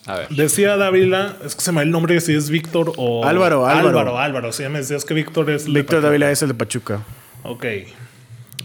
[0.05, 0.29] A ver.
[0.29, 3.25] Decía Dávila, es que se me da el nombre si es Víctor o.
[3.25, 3.87] Álvaro, Álvaro.
[3.87, 4.51] Álvaro, Álvaro.
[4.51, 5.65] Sí, me decías que Víctor es.
[5.65, 7.01] Víctor Dávila es el de Pachuca.
[7.41, 7.65] Ok.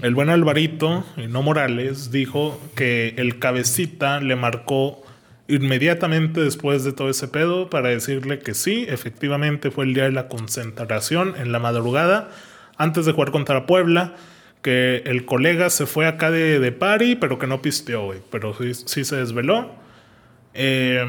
[0.03, 5.03] El buen Alvarito, y no Morales, dijo que el cabecita le marcó
[5.51, 10.13] inmediatamente después de todo ese pedo para decirle que sí, efectivamente fue el día de
[10.13, 12.31] la concentración en la madrugada,
[12.77, 14.15] antes de jugar contra Puebla,
[14.63, 19.05] que el colega se fue acá de, de pero que no pisteó, güey, pero sí,
[19.05, 19.71] se desveló.
[20.55, 21.05] Eh,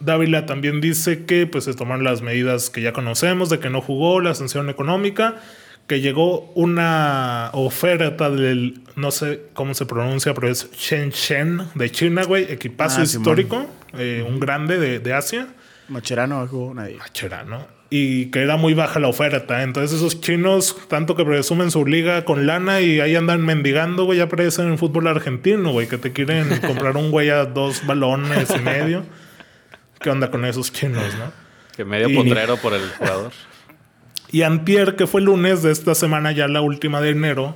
[0.00, 3.80] Dávila también dice que pues se tomaron las medidas que ya conocemos, de que no
[3.80, 5.36] jugó, la sanción económica,
[5.86, 12.24] que llegó una oferta del, no sé cómo se pronuncia, pero es Shenzhen de China,
[12.24, 13.66] güey, equipazo ah, histórico,
[13.98, 15.48] eh, un grande de, de Asia.
[15.88, 16.96] Macherano jugó nadie.
[16.96, 17.66] Macherano.
[17.90, 19.62] Y que era muy baja la oferta.
[19.62, 24.18] Entonces esos chinos, tanto que presumen su liga con lana y ahí andan mendigando, güey,
[24.18, 28.48] ya aparecen en fútbol argentino, güey, que te quieren comprar un güey a dos balones
[28.50, 29.04] y medio.
[30.00, 31.32] ¿Qué onda con esos chinos, no?
[31.76, 33.32] Que medio potrero por el jugador.
[34.34, 37.54] Y antier, que fue el lunes de esta semana, ya la última de enero,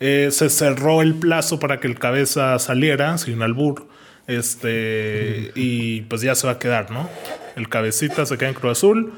[0.00, 3.86] eh, se cerró el plazo para que el cabeza saliera, sin albur.
[4.26, 7.08] Este, y pues ya se va a quedar, ¿no?
[7.54, 9.12] El cabecita se queda en Cruz Azul.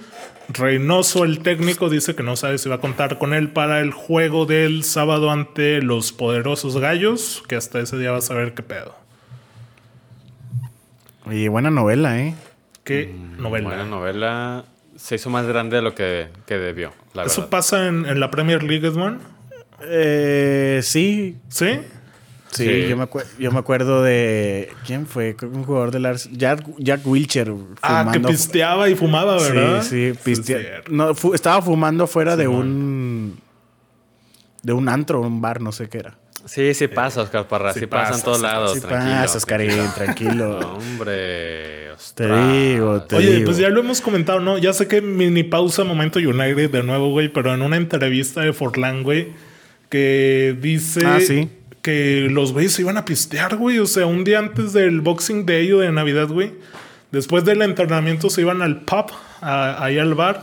[0.50, 3.90] Reynoso, el técnico, dice que no sabe si va a contar con él para el
[3.90, 8.62] juego del sábado ante los poderosos gallos, que hasta ese día va a saber qué
[8.62, 8.94] pedo.
[11.24, 12.34] Y buena novela, ¿eh?
[12.84, 13.66] ¿Qué novela?
[13.66, 14.64] Buena novela
[14.98, 16.92] se hizo más grande de lo que, debió.
[17.24, 19.20] ¿Eso pasa en, la Premier League, Edmond?
[19.82, 21.36] Eh, sí.
[21.48, 21.80] ¿Sí?
[22.50, 23.06] Sí, Yo, me
[23.38, 24.72] yo, me acuerdo de.
[24.86, 25.36] ¿Quién fue?
[25.42, 26.30] Un jugador del Ars.
[26.32, 27.52] Jack, Jack Wilcher.
[27.82, 29.82] Ah, que pisteaba y fumaba, ¿verdad?
[29.82, 30.82] Sí, sí, pisteaba.
[30.88, 33.38] No, estaba fumando fuera de un.
[34.62, 36.18] De un antro, un bar, no sé qué era.
[36.46, 37.74] Sí, sí pasa, Oscar Parra.
[37.74, 38.74] Sí, pasa, en todos lados.
[38.74, 40.58] Sí tranquilo, pasa, Oscarín, tranquilo.
[40.76, 41.87] hombre.
[42.14, 44.58] Te digo, te Oye, pues ya lo hemos comentado, ¿no?
[44.58, 48.52] Ya sé que mini pausa momento United de nuevo, güey, pero en una entrevista de
[48.52, 49.28] Forlán, güey,
[49.88, 51.18] que dice ah,
[51.82, 53.78] que los güeyes se iban a pistear, güey.
[53.78, 56.52] O sea, un día antes del Boxing Day o de Navidad, güey.
[57.10, 59.06] Después del entrenamiento se iban al pub,
[59.40, 60.42] ahí al bar,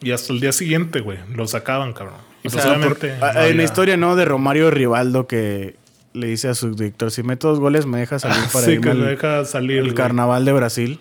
[0.00, 2.16] y hasta el día siguiente, güey, lo sacaban, cabrón.
[2.42, 4.16] Y pues en la historia, ¿no?
[4.16, 5.76] De Romario Rivaldo que
[6.12, 8.94] le dice a su director, si meto dos goles me deja salir para sí, que
[8.94, 11.00] me deja salir, el carnaval de Brasil.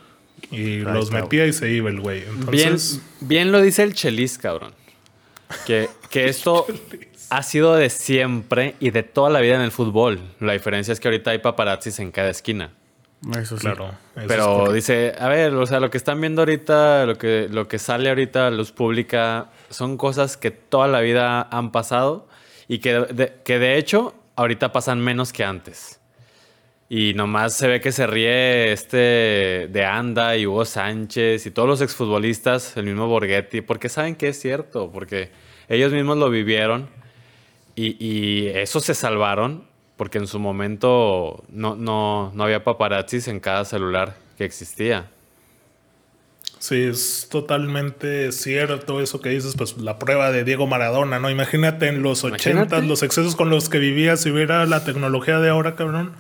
[0.52, 2.24] Y los metía y se iba el güey.
[2.50, 2.78] Bien,
[3.20, 4.74] bien lo dice el Chelis, cabrón.
[5.66, 6.66] Que, que esto
[7.30, 10.20] ha sido de siempre y de toda la vida en el fútbol.
[10.40, 12.72] La diferencia es que ahorita hay paparazzis en cada esquina.
[13.38, 13.62] Eso sí.
[13.62, 13.92] Claro.
[14.28, 17.78] Pero dice, a ver, o sea, lo que están viendo ahorita, lo que, lo que
[17.78, 22.28] sale ahorita a luz pública, son cosas que toda la vida han pasado
[22.68, 26.00] y que que de hecho ahorita pasan menos que antes.
[26.88, 31.68] Y nomás se ve que se ríe este de Anda y Hugo Sánchez y todos
[31.68, 35.30] los exfutbolistas, el mismo Borghetti, porque saben que es cierto, porque
[35.68, 36.90] ellos mismos lo vivieron
[37.76, 43.42] y, y eso se salvaron porque en su momento no, no, no había paparazzis en
[43.42, 45.12] cada celular que existía.
[46.60, 51.30] Sí, es totalmente cierto eso que dices, pues la prueba de Diego Maradona, ¿no?
[51.30, 55.50] Imagínate en los 80 los excesos con los que vivías si hubiera la tecnología de
[55.50, 56.12] ahora, cabrón.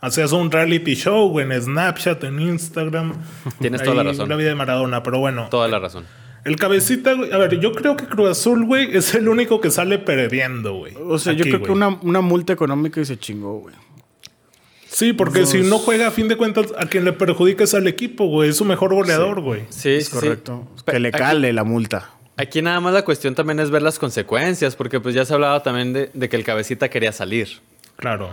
[0.00, 3.14] Hacías un reality show en Snapchat, en Instagram.
[3.60, 4.28] Tienes toda la razón.
[4.28, 5.48] La vida de Maradona, pero bueno.
[5.50, 6.06] Toda la razón.
[6.44, 7.32] El cabecita, güey.
[7.32, 10.94] A ver, yo creo que Cruz Azul, güey, es el único que sale perdiendo, güey.
[10.96, 13.74] O sea, yo creo que una, una multa económica y se chingó, güey.
[14.92, 17.86] Sí, porque si no juega, a fin de cuentas, a quien le perjudica es al
[17.86, 18.50] equipo, güey.
[18.50, 19.62] Es su mejor goleador, güey.
[19.68, 20.66] Sí, es correcto.
[20.84, 22.10] Que le cale la multa.
[22.36, 25.62] Aquí nada más la cuestión también es ver las consecuencias, porque pues ya se hablaba
[25.62, 27.60] también de, que el cabecita quería salir.
[27.96, 28.30] Claro.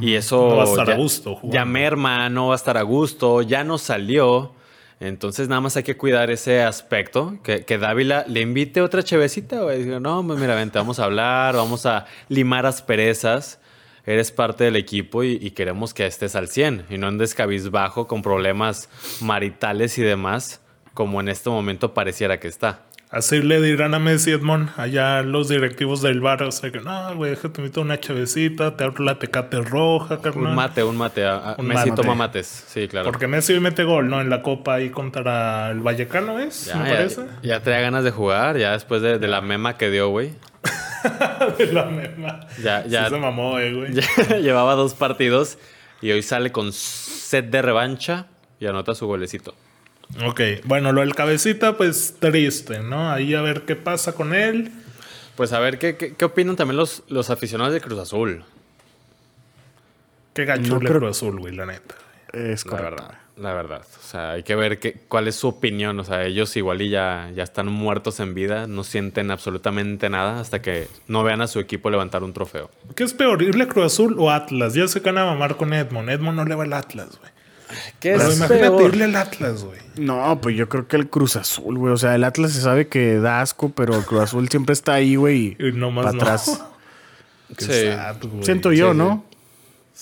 [0.00, 0.48] Y eso.
[0.48, 1.40] No va a estar a gusto.
[1.42, 4.52] Ya merma, no va a estar a gusto, ya no salió.
[5.00, 9.60] Entonces nada más hay que cuidar ese aspecto, que, que Dávila le invite otra chevecita,
[9.60, 9.84] güey.
[10.00, 13.58] No, pues mira, vente, vamos a hablar, vamos a limar asperezas
[14.06, 18.22] eres parte del equipo y, queremos que estés al 100 y no en descabizbajo con
[18.22, 18.88] problemas
[19.20, 20.60] maritales y demás,
[20.94, 22.82] como en este momento pareciera que está.
[23.08, 27.14] Así le dirán a Messi Edmond, allá los directivos del bar, o sea que no,
[27.14, 30.48] güey, déjate meter una chavecita, te abro la tecate roja, carnal.
[30.48, 31.24] Un mate, un mate.
[31.62, 33.06] Messi toma mates, sí, claro.
[33.06, 34.20] Porque Messi hoy mete gol, ¿no?
[34.20, 36.66] En la copa ahí contra el Vallecano, ¿es?
[36.66, 37.22] Ya, me parece.
[37.42, 40.32] Ya, trae ganas de jugar, ya después de, de la mema que dio, güey.
[41.58, 42.40] de la mema.
[42.62, 43.08] Ya, ya.
[43.08, 43.92] se mamó, eh, güey.
[44.42, 45.58] llevaba dos partidos
[46.00, 48.26] y hoy sale con set de revancha
[48.60, 49.54] y anota su golecito.
[50.24, 53.10] Ok, bueno, lo del cabecita, pues triste, ¿no?
[53.10, 54.70] Ahí a ver qué pasa con él.
[55.34, 58.44] Pues a ver qué, qué, opinan también los, los aficionados de Cruz Azul.
[60.32, 61.94] Qué gacho Cruz Azul, güey, la neta.
[62.32, 62.84] Es correcto.
[62.84, 63.82] La verdad, la verdad.
[63.98, 65.98] O sea, hay que ver qué, cuál es su opinión.
[66.00, 70.40] O sea, ellos igual y ya, ya están muertos en vida, no sienten absolutamente nada
[70.40, 72.70] hasta que no vean a su equipo levantar un trofeo.
[72.94, 74.74] ¿Qué es peor, irle a Cruz Azul o Atlas?
[74.74, 76.08] Ya se van a mamar con Edmond.
[76.10, 77.30] Edmond no le va al Atlas, güey.
[77.98, 79.80] ¿Qué Pero es imagínate irle al Atlas, güey.
[79.96, 81.92] No, pues yo creo que el Cruz Azul, güey.
[81.92, 84.94] O sea, el Atlas se sabe que da asco, pero el Cruz Azul siempre está
[84.94, 85.56] ahí, güey.
[85.58, 86.64] Y no más para atrás.
[87.58, 87.90] sí.
[88.42, 89.24] Siento yo, ¿no?
[89.30, 89.35] Sí,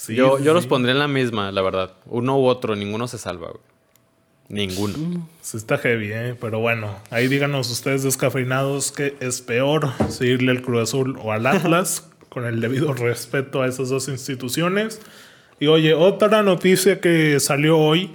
[0.09, 1.92] yo, yo los pondría en la misma, la verdad.
[2.07, 3.62] Uno u otro, ninguno se salva, güey.
[4.48, 5.26] Ninguno.
[5.40, 6.37] Se está heavy, ¿eh?
[6.38, 11.46] Pero bueno, ahí díganos ustedes descafeinados qué es peor, seguirle al Cruz Azul o al
[11.46, 15.00] Atlas, con el debido respeto a esas dos instituciones.
[15.61, 18.12] Y oye, otra noticia que salió hoy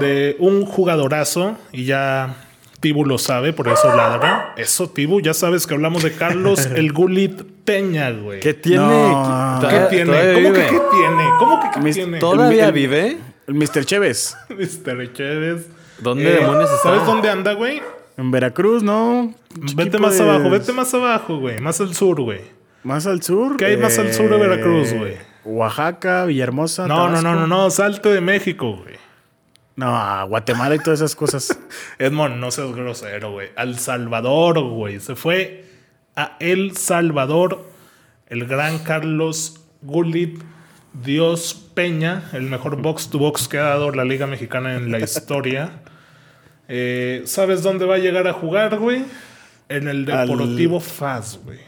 [0.00, 2.36] de un jugadorazo, y ya
[2.82, 4.54] Tibu lo sabe, por eso ladra.
[4.56, 8.40] Eso, Tibu, ya sabes que hablamos de Carlos el Gulit Peña, güey.
[8.40, 9.14] ¿Qué tiene?
[9.60, 10.34] ¿Qué tiene?
[10.34, 11.24] ¿Cómo que qué tiene?
[11.38, 12.18] ¿Cómo que qué tiene?
[12.18, 13.18] ¿Todavía vive?
[13.46, 13.84] El Mr.
[13.84, 14.36] Chévez.
[14.48, 15.12] Mr.
[15.12, 15.68] Chévez.
[16.00, 16.82] ¿Dónde eh, demonios está?
[16.82, 17.80] ¿Sabes dónde anda, güey?
[18.16, 19.32] En Veracruz, ¿no?
[19.76, 21.60] Vete más abajo, vete más abajo, güey.
[21.60, 22.40] Más al sur, güey.
[22.82, 23.56] ¿Más al sur?
[23.56, 25.16] ¿Qué hay más al sur de Veracruz, güey?
[25.44, 26.88] Oaxaca, Villahermosa.
[26.88, 28.96] No, no, no, no, no, salte de México, güey.
[29.76, 31.58] No, Guatemala y todas esas cosas.
[31.98, 33.48] Edmond, no seas grosero, güey.
[33.56, 35.00] Al Salvador, güey.
[35.00, 35.64] Se fue
[36.14, 37.72] a El Salvador
[38.32, 40.42] el gran Carlos Gulit
[41.04, 45.00] Dios Peña, el mejor box to box que ha dado la Liga Mexicana en la
[45.00, 45.82] historia.
[46.66, 49.04] Eh, ¿Sabes dónde va a llegar a jugar, güey?
[49.68, 51.58] En el Deportivo Faz, güey.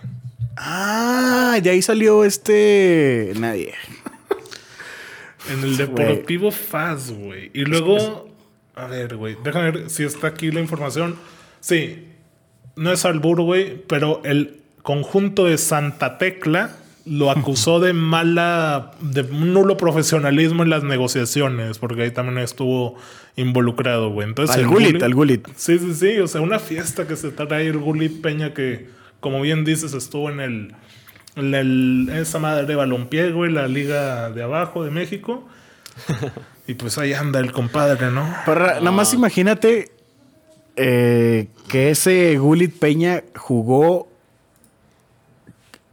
[0.56, 3.32] Ah, de ahí salió este.
[3.36, 3.74] Nadie.
[5.52, 7.50] En el Deportivo Faz, güey.
[7.54, 8.28] Y luego.
[8.74, 9.36] A ver, güey.
[9.42, 11.16] Déjame ver si está aquí la información.
[11.60, 12.08] Sí.
[12.76, 13.82] No es albur, güey.
[13.86, 16.76] Pero el conjunto de Santa Tecla
[17.06, 22.96] lo acusó de mala, de nulo profesionalismo en las negociaciones, porque ahí también estuvo
[23.36, 24.28] involucrado, güey.
[24.28, 25.46] Entonces, al Gulit, al Gulit.
[25.54, 26.18] Sí, sí, sí.
[26.18, 28.88] O sea, una fiesta que se trae el Gulit Peña que,
[29.20, 30.74] como bien dices, estuvo en el,
[31.36, 35.46] en el esa madre de balompié, güey, la liga de abajo de México.
[36.66, 38.26] y pues ahí anda el compadre, ¿no?
[38.46, 39.92] nada más imagínate
[40.76, 44.08] eh, que ese Gulit Peña jugó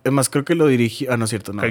[0.03, 1.11] es más, creo que lo dirigió.
[1.11, 1.61] Ah, no es cierto, no.
[1.61, 1.67] no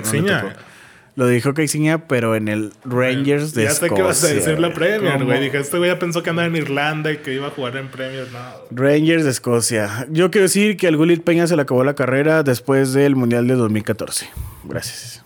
[1.20, 3.88] lo dijo Caixinha, pero en el Rangers de Escocia.
[3.88, 5.38] Ya sé que vas a decir la Premier, güey.
[5.38, 7.88] Dije, este güey ya pensó que andaba en Irlanda y que iba a jugar en
[7.88, 8.26] Premier.
[8.33, 8.38] No.
[8.70, 10.06] Rangers de Escocia.
[10.09, 13.46] Yo quiero decir que al Gulit Peña se le acabó la carrera después del Mundial
[13.46, 14.30] de 2014.
[14.64, 15.22] Gracias.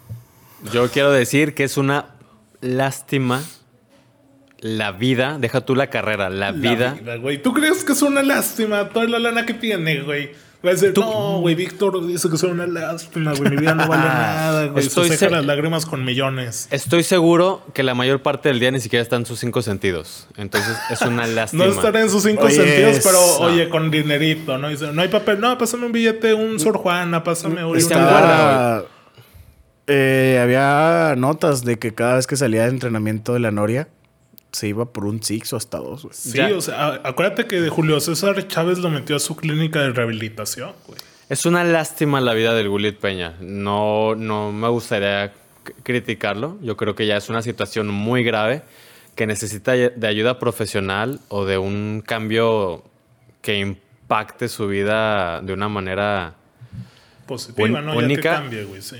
[0.72, 2.07] Yo quiero decir que es una
[2.61, 3.44] lástima
[4.59, 5.38] la vida.
[5.38, 6.96] Deja tú la carrera, la, vida.
[7.20, 7.40] güey.
[7.40, 10.33] ¿Tú crees que es una lástima toda la lana que tiene, güey?
[10.64, 13.87] Va a decir, no, güey, Víctor dice que soy una lástima, güey, mi vida no
[13.87, 14.87] vale nada, güey.
[14.87, 16.68] Estoy se las lágrimas con millones.
[16.70, 20.27] Estoy seguro que la mayor parte del día ni siquiera está en sus cinco sentidos.
[20.37, 21.66] Entonces es una lástima.
[21.66, 24.68] no estaré en sus cinco sentidos, pero oye, con dinerito, ¿no?
[24.68, 27.77] Dice, no hay papel, no, pásame un billete, un Sor Juana, pásame un...
[27.77, 28.85] Está
[29.87, 33.88] eh, había notas de que cada vez que salía de entrenamiento de la Noria,
[34.54, 36.14] se iba por un six o hasta dos, güey.
[36.14, 40.72] Sí, o sea, acuérdate que Julio César Chávez lo metió a su clínica de rehabilitación,
[40.86, 40.98] güey.
[41.28, 43.34] Es una lástima la vida del Gulit Peña.
[43.40, 45.32] No, no me gustaría
[45.82, 46.58] criticarlo.
[46.60, 48.62] Yo creo que ya es una situación muy grave
[49.14, 52.84] que necesita de ayuda profesional o de un cambio
[53.40, 56.34] que impacte su vida de una manera
[57.26, 57.96] positiva, ¿no?
[57.96, 58.22] Única.
[58.22, 58.96] Ya que cambie, güey, sí.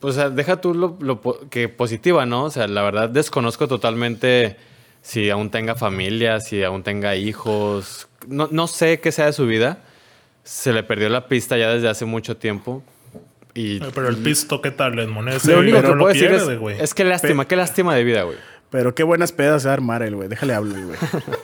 [0.00, 2.44] Pues, o sea, deja tú lo, que positiva, ¿no?
[2.44, 4.56] O sea, la verdad desconozco totalmente
[5.02, 8.08] si aún tenga familia, si aún tenga hijos.
[8.28, 9.78] No, no sé qué sea de su vida.
[10.44, 12.82] Se le perdió la pista ya desde hace mucho tiempo.
[13.54, 14.98] Y, pero el pisto, ¿qué tal?
[14.98, 16.42] El Lo único que puedo decir es,
[16.80, 18.38] es, que lástima, qué lástima de vida, güey.
[18.70, 20.28] Pero qué buenas pedas se va a armar el güey.
[20.28, 20.98] Déjale hablar, güey.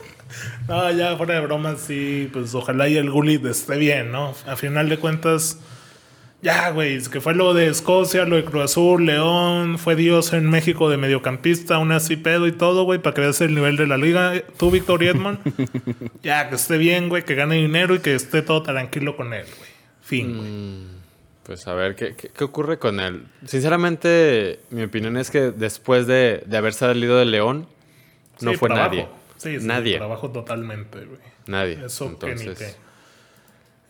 [0.67, 2.27] no, ya fuera de broma, sí.
[2.33, 4.33] Pues ojalá y el Gullit esté bien, ¿no?
[4.47, 5.59] A final de cuentas
[6.41, 10.31] ya, güey, es que fue lo de Escocia, lo de Cruz Azul, León, fue Dios
[10.31, 13.75] en México de mediocampista, un así pedo y todo, güey, para que veas el nivel
[13.75, 14.33] de la liga.
[14.57, 15.39] Tú, Víctor Edmond,
[16.23, 19.45] ya, que esté bien, güey, que gane dinero y que esté todo tranquilo con él,
[19.57, 19.69] güey.
[20.01, 20.49] Fin, güey.
[20.49, 20.87] Mm,
[21.43, 23.25] pues a ver, ¿qué, ¿qué, ocurre con él?
[23.45, 27.67] Sinceramente, mi opinión es que después de, de haber salido de León,
[28.39, 29.07] no fue nadie.
[29.35, 29.97] Sí, sí, nadie.
[29.97, 31.19] Trabajo totalmente, güey.
[31.47, 31.79] Nadie.
[31.85, 32.77] Eso Entonces...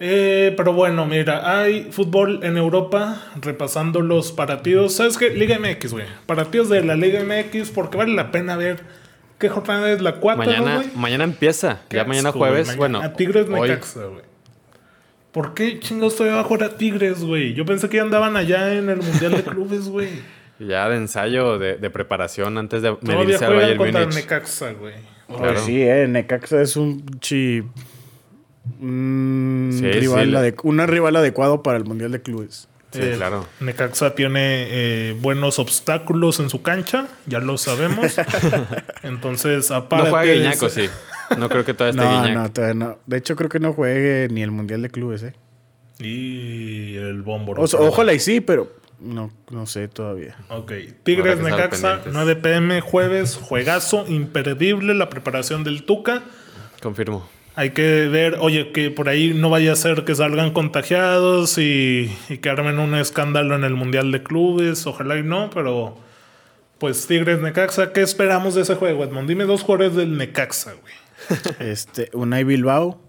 [0.02, 4.94] Eh, pero bueno, mira, hay fútbol en Europa repasando los partidos.
[4.96, 5.30] ¿Sabes qué?
[5.32, 6.06] Liga MX, güey.
[6.26, 8.80] Partidos de la Liga MX porque vale la pena ver
[9.38, 10.46] qué jornada es la 4.
[10.46, 12.78] Mañana, mañana empieza, ya mañana jueves.
[12.78, 14.24] bueno, a Tigres Necaxa, güey.
[15.34, 17.54] ¿Por qué chingados estoy abajo a Tigres, güey?
[17.54, 20.10] Yo pensé que ya andaban allá en el Mundial de Clubes, güey.
[20.60, 24.96] Ya de ensayo, de, de preparación antes de medirse al Bayern contra Necaxa, güey.
[25.28, 25.58] Claro.
[25.62, 27.64] Sí, eh, Necaxa es un chi
[28.80, 29.70] Mm,
[30.64, 32.68] un rival adecuado para el Mundial de Clubes.
[32.92, 33.46] Sí, claro.
[33.60, 38.16] Necaxa tiene eh, buenos obstáculos en su cancha, ya lo sabemos.
[39.04, 40.10] Entonces, aparte.
[40.10, 40.90] No juega Guiñaco, sí.
[41.38, 42.98] No creo que todavía esté no, No, todavía no.
[43.06, 45.34] De hecho, creo que no juegue ni el Mundial de Clubes, ¿eh?
[46.00, 47.54] Y el bombo.
[47.58, 50.38] ojalá y sí, pero no, no sé todavía.
[50.50, 50.72] Ok.
[51.04, 56.24] Tigres Necaxa, 9 pm, jueves, juegazo, imperdible, la preparación del Tuca.
[56.82, 57.28] Confirmo.
[57.60, 62.10] Hay que ver, oye, que por ahí no vaya a ser que salgan contagiados y,
[62.42, 64.88] que armen un escándalo en el Mundial de Clubes.
[64.88, 65.98] Ojalá y no, pero
[66.78, 69.28] pues Tigres Necaxa, ¿qué esperamos de ese juego, Edmond?
[69.28, 70.94] Dime dos jugadores del Necaxa, güey.
[71.70, 73.02] Este, Unai Bilbao.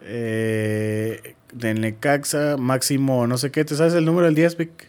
[0.00, 4.88] eh, del Necaxa, Máximo, no sé qué, ¿te sabes el número del 10, Vic?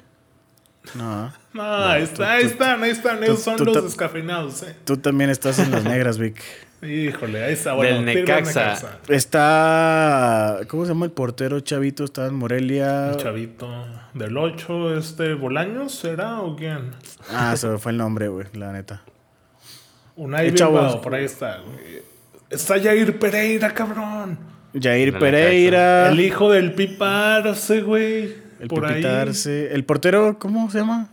[0.96, 1.34] No.
[1.54, 4.76] No, ahí, está, ahí están, ahí están, ellos son los descafeinados, eh.
[4.86, 6.41] Tú también estás en las negras, Vic.
[6.84, 8.02] Híjole, ahí está bueno.
[8.02, 9.00] Del Necaxa.
[9.08, 10.60] Está.
[10.67, 12.04] ¿Cómo se llama el portero chavito?
[12.04, 13.12] Está en Morelia.
[13.12, 13.69] El chavito.
[14.13, 15.34] Del 8, este.
[15.34, 16.91] ¿Bolaños será o quién?
[17.32, 19.02] Ah, se me fue el nombre, güey, la neta.
[20.15, 22.04] Unai Bilbao, por ahí está, güey.
[22.50, 24.38] Está Jair Pereira, cabrón.
[24.80, 26.10] Jair Pereira.
[26.10, 28.36] El hijo del Piparse, güey.
[28.60, 29.74] El por Pipitarse.
[29.74, 31.10] El portero, ¿cómo se llama?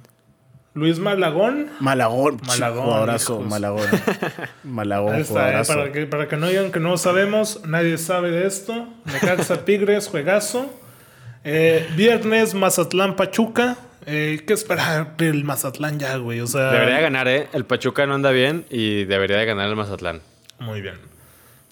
[0.72, 1.68] Luis Malagón.
[1.80, 2.40] Malagón.
[2.46, 2.84] Malagón.
[2.84, 3.88] Jugadorazo, Malagón.
[4.64, 5.24] Malagón, eh,
[5.66, 8.88] para, que, para que no digan que no sabemos, nadie sabe de esto.
[9.04, 10.70] Necaxa Tigres, juegazo.
[11.42, 13.78] Eh, viernes, Mazatlán Pachuca.
[14.06, 16.40] Eh, ¿Qué espera el Mazatlán ya, güey?
[16.40, 17.48] O sea, debería ganar, ¿eh?
[17.52, 20.20] El Pachuca no anda bien y debería de ganar el Mazatlán.
[20.60, 21.09] Muy bien.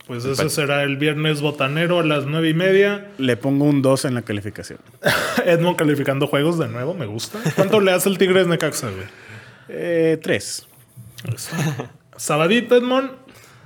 [0.08, 3.10] Pues ese será el viernes botanero a las nueve y media.
[3.18, 4.78] Le pongo un 2 en la calificación.
[5.44, 7.38] Edmond calificando juegos de nuevo, me gusta.
[7.54, 9.04] ¿Cuánto le hace el Tigres Necaxa, güey?
[9.68, 10.66] Eh, tres.
[12.16, 13.10] Sabadito, Edmond.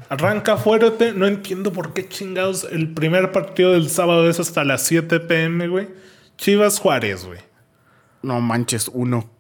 [0.09, 1.13] Arranca fuerte.
[1.13, 5.69] No entiendo por qué chingados el primer partido del sábado es hasta las 7 pm,
[5.69, 5.89] güey.
[6.37, 7.39] Chivas Juárez, güey.
[8.21, 9.31] No manches, uno.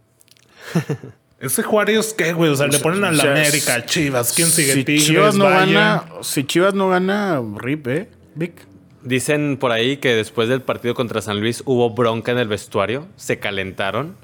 [1.42, 2.52] Ese Juárez, ¿qué, güey?
[2.52, 4.32] O sea, le ponen a la América, Chivas.
[4.32, 4.74] ¿Quién sigue?
[4.74, 8.08] Si Chivas no gana, si Chivas no gana, rip, ¿eh?
[8.36, 8.64] Vic.
[9.02, 13.08] Dicen por ahí que después del partido contra San Luis hubo bronca en el vestuario,
[13.16, 14.14] se calentaron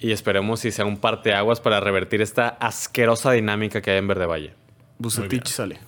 [0.00, 4.24] y esperemos si sea un parteaguas para revertir esta asquerosa dinámica que hay en Verde
[4.24, 4.54] Valle.
[4.96, 5.78] Bucetich sale.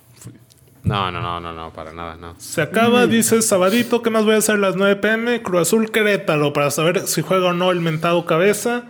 [0.83, 2.35] No, no, no, no, no, para nada, no.
[2.39, 5.41] Se acaba, dice Sabadito, ¿qué más voy a hacer a las 9 pm?
[5.41, 8.85] Cruz Azul Querétaro para saber si juega o no el mentado cabeza.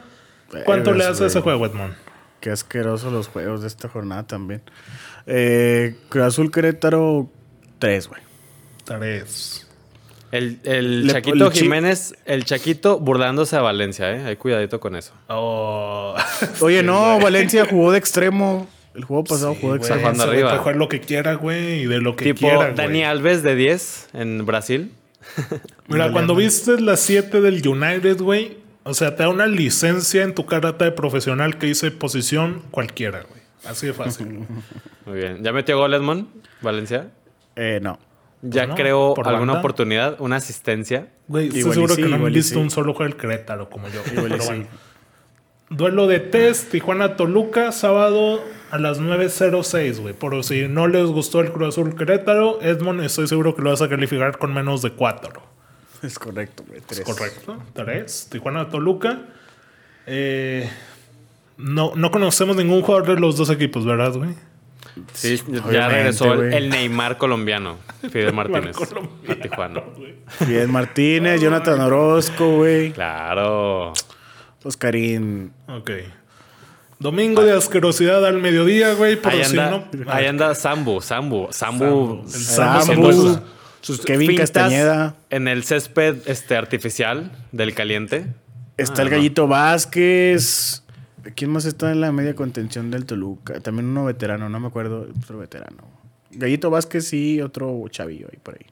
[0.65, 1.95] ¿Cuánto le hace ese juego, Edmond?
[2.41, 4.63] Qué asqueroso los juegos de esta jornada también.
[5.27, 7.31] Eh, Cruz Azul Querétaro,
[7.79, 8.23] tres, güey.
[8.85, 9.67] Tres.
[10.33, 14.25] El, el Chaquito Jiménez, el Chaquito burlándose a Valencia, ¿eh?
[14.25, 15.13] Hay cuidadito con eso.
[15.29, 16.15] Oh.
[16.61, 18.69] Oye, no, Valencia jugó de extremo.
[18.95, 20.01] El juego pasado jugó de extremo.
[20.01, 20.49] Jugando arriba.
[20.51, 22.73] Puede jugar lo que quiera, güey, y de lo que tipo quiera.
[22.73, 24.93] Dani Alves de 10 en Brasil.
[25.89, 28.59] Mira, cuando viste las 7 del United, güey,
[28.91, 33.23] o sea, te da una licencia en tu carta de profesional que dice posición cualquiera,
[33.23, 33.41] güey.
[33.65, 34.47] Así de fácil.
[35.07, 35.45] Muy bien.
[35.45, 36.27] ¿Ya metió gol Edmond?
[36.61, 37.11] ¿Valencia?
[37.55, 38.01] Eh, no.
[38.43, 39.61] ¿Ya no, creó por alguna banda.
[39.61, 40.21] oportunidad?
[40.21, 41.09] ¿Una asistencia?
[41.29, 42.61] Güey, estoy seguro sí, que no han visto sí.
[42.61, 44.03] un solo juego del Querétaro como yo.
[44.13, 44.49] Igual y Pero sí.
[44.49, 44.67] bueno.
[45.69, 50.15] Duelo de test, Tijuana-Toluca, sábado a las 9.06, güey.
[50.15, 53.83] Por si no les gustó el Cruz Azul Querétaro, Edmond estoy seguro que lo vas
[53.83, 55.60] a calificar con menos de 4.
[56.03, 56.81] Es correcto, güey.
[56.81, 57.03] Es tres.
[57.03, 57.63] correcto.
[57.75, 58.29] 3.
[58.31, 59.21] Tijuana-Toluca.
[60.07, 60.69] Eh,
[61.57, 64.35] no, no conocemos ningún jugador de los dos equipos, ¿verdad, güey?
[65.13, 65.41] Sí,
[65.71, 67.77] ya regresó el, Neymar colombiano,
[68.11, 68.77] Fidel Martínez,
[69.29, 69.83] a Tijuana.
[70.27, 72.93] Fidel Martínez, Jonathan Orozco, güey.
[72.93, 73.93] Claro.
[74.65, 75.53] Oscarín.
[75.69, 75.91] Ok.
[76.99, 79.19] Domingo de asquerosidad al mediodía, güey.
[79.25, 80.13] Ahí si anda, no.
[80.13, 82.25] ahí anda Sambu, Sambu, Sambu.
[82.27, 83.41] Sambu.
[83.81, 85.17] Sus- Kevin Castañeda.
[85.31, 88.27] En el césped este, artificial del caliente.
[88.77, 89.17] Está Ah, el no.
[89.17, 90.83] Gallito Vázquez.
[91.35, 93.61] ¿Quién más está en la media contención del Toluca?
[93.61, 95.07] También uno veterano, no me acuerdo.
[95.23, 95.85] Otro veterano.
[96.31, 98.67] Gallito Vázquez y otro chavillo ahí por ahí.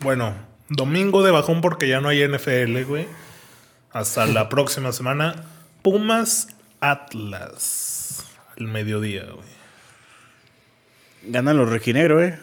[0.00, 0.34] Bueno,
[0.68, 3.06] domingo de bajón porque ya no hay NFL, güey.
[3.90, 5.34] Hasta la próxima semana.
[5.82, 6.48] Pumas
[6.80, 8.24] Atlas.
[8.58, 9.48] Al mediodía, güey.
[11.24, 12.38] Gana los rojinegro, eh.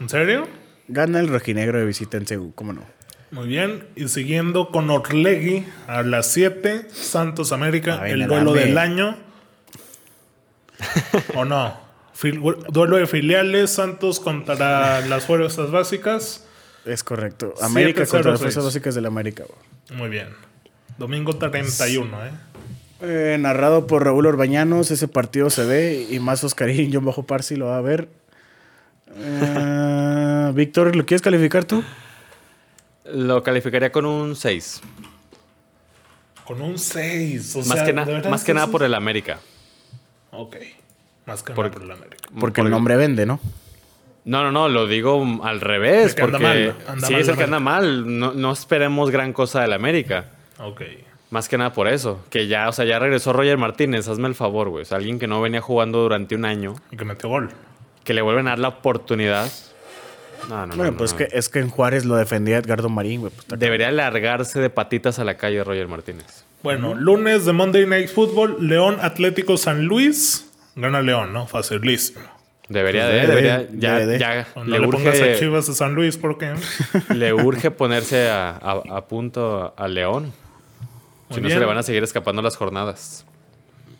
[0.00, 0.48] ¿En serio?
[0.88, 2.84] Gana el rojinegro de visita en Seúl, ¿cómo no?
[3.30, 3.84] Muy bien.
[3.96, 6.86] Y siguiendo con Orlegui a las 7.
[6.92, 8.06] Santos América.
[8.08, 9.16] El duelo del año.
[11.34, 11.76] ¿O no?
[12.16, 12.40] Fil-
[12.70, 13.70] duelo de filiales.
[13.70, 16.44] Santos contra las fuerzas básicas.
[16.84, 17.54] Es correcto.
[17.62, 18.08] América 7-0-6.
[18.10, 19.98] contra las fuerzas básicas del América, güey.
[19.98, 20.28] Muy bien.
[20.98, 22.30] Domingo 31, ¿eh?
[23.02, 27.56] Eh, narrado por Raúl Orbañanos, ese partido se ve y más Oscarín, John Bajo Parsi
[27.56, 28.08] lo va a ver.
[29.16, 31.82] Eh, Víctor, ¿lo quieres calificar tú?
[33.04, 34.80] Lo calificaría con un 6.
[36.44, 37.56] Con un 6.
[37.56, 39.38] O Más, sea, que, na- ¿de verdad más que nada por el América.
[40.30, 40.56] Ok.
[41.26, 42.28] Más que Por- nada por el América.
[42.38, 43.40] Porque Por el nombre vende, ¿no?
[44.26, 46.10] No, no, no, lo digo al revés.
[46.10, 48.18] De que anda porque mal, anda sí, mal es el que anda mal.
[48.18, 50.26] No, no esperemos gran cosa del América.
[50.58, 50.82] Ok.
[51.30, 52.24] Más que nada por eso.
[52.30, 54.08] Que ya, o sea, ya regresó Roger Martínez.
[54.08, 54.82] Hazme el favor, güey.
[54.82, 56.74] O sea, alguien que no venía jugando durante un año.
[56.90, 57.50] Y que metió gol.
[58.04, 59.50] Que le vuelven a dar la oportunidad.
[60.48, 61.18] No, no, Bueno, no, pues no.
[61.18, 63.32] Que, es que en Juárez lo defendía Edgardo Marín, güey.
[63.48, 66.44] pues, Debería largarse de patitas a la calle Roger Martínez.
[66.62, 68.56] Bueno, lunes de Monday Night Football.
[68.68, 70.50] León Atlético San Luis.
[70.76, 71.46] Gana León, ¿no?
[71.46, 72.20] Facilísimo.
[72.68, 74.18] Debería Pues de, debe, debería, ya, de.
[74.18, 76.54] ya No le, le, pongas a urge, Chivas de San Luis porque.
[77.14, 80.32] le urge ponerse a, a- a punto a León.
[81.28, 83.26] Muy Si no, se le van a seguir escapando las jornadas.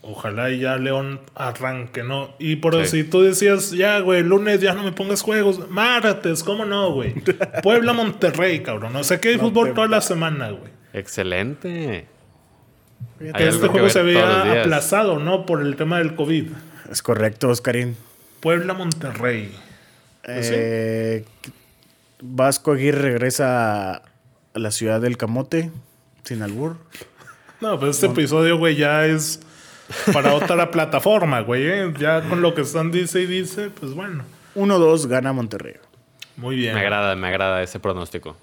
[0.02, 2.34] Ojalá y ya León arranque, ¿no?
[2.38, 2.98] Y por Sí.
[3.02, 5.70] si tú decías, ya, güey, lunes ya no me pongas juegos.
[5.70, 7.14] Martes, ¿cómo no, güey?
[7.62, 8.94] Puebla Monterrey, cabrón.
[8.96, 10.70] O sea que hay fútbol toda la semana, güey.
[10.92, 12.06] Excelente.
[13.18, 13.48] Fíjate.
[13.48, 15.46] Este juego se había aplazado, ¿no?
[15.46, 16.50] Por el tema del COVID.
[16.90, 17.96] Es correcto, Oscarín.
[18.40, 19.54] Puebla Monterrey.
[20.22, 20.54] Pues sí.
[20.54, 21.24] Eh,
[22.20, 24.02] Vasco Aguirre regresa a
[24.54, 25.70] la ciudad del Camote,
[26.24, 26.76] sin albur.
[27.60, 29.40] No, pues este episodio, güey, ya es
[30.12, 31.66] para otra plataforma, güey.
[31.66, 31.92] ¿eh?
[31.98, 34.24] Ya con lo que están dice y dice, pues bueno.
[34.54, 35.74] 1-2 gana Monterrey.
[36.36, 36.74] Muy bien.
[36.74, 38.36] Me agrada, me agrada ese pronóstico.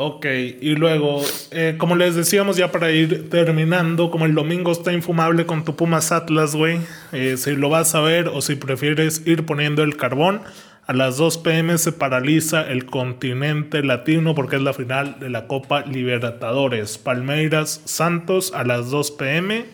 [0.00, 4.92] Ok, y luego, eh, como les decíamos ya para ir terminando, como el domingo está
[4.92, 6.78] infumable con tu Pumas Atlas, güey,
[7.10, 10.42] eh, si lo vas a ver o si prefieres ir poniendo el carbón,
[10.86, 15.46] a las 2 pm se paraliza el continente latino porque es la final de la
[15.46, 16.96] Copa Libertadores.
[16.96, 19.66] Palmeiras Santos a las 2 pm.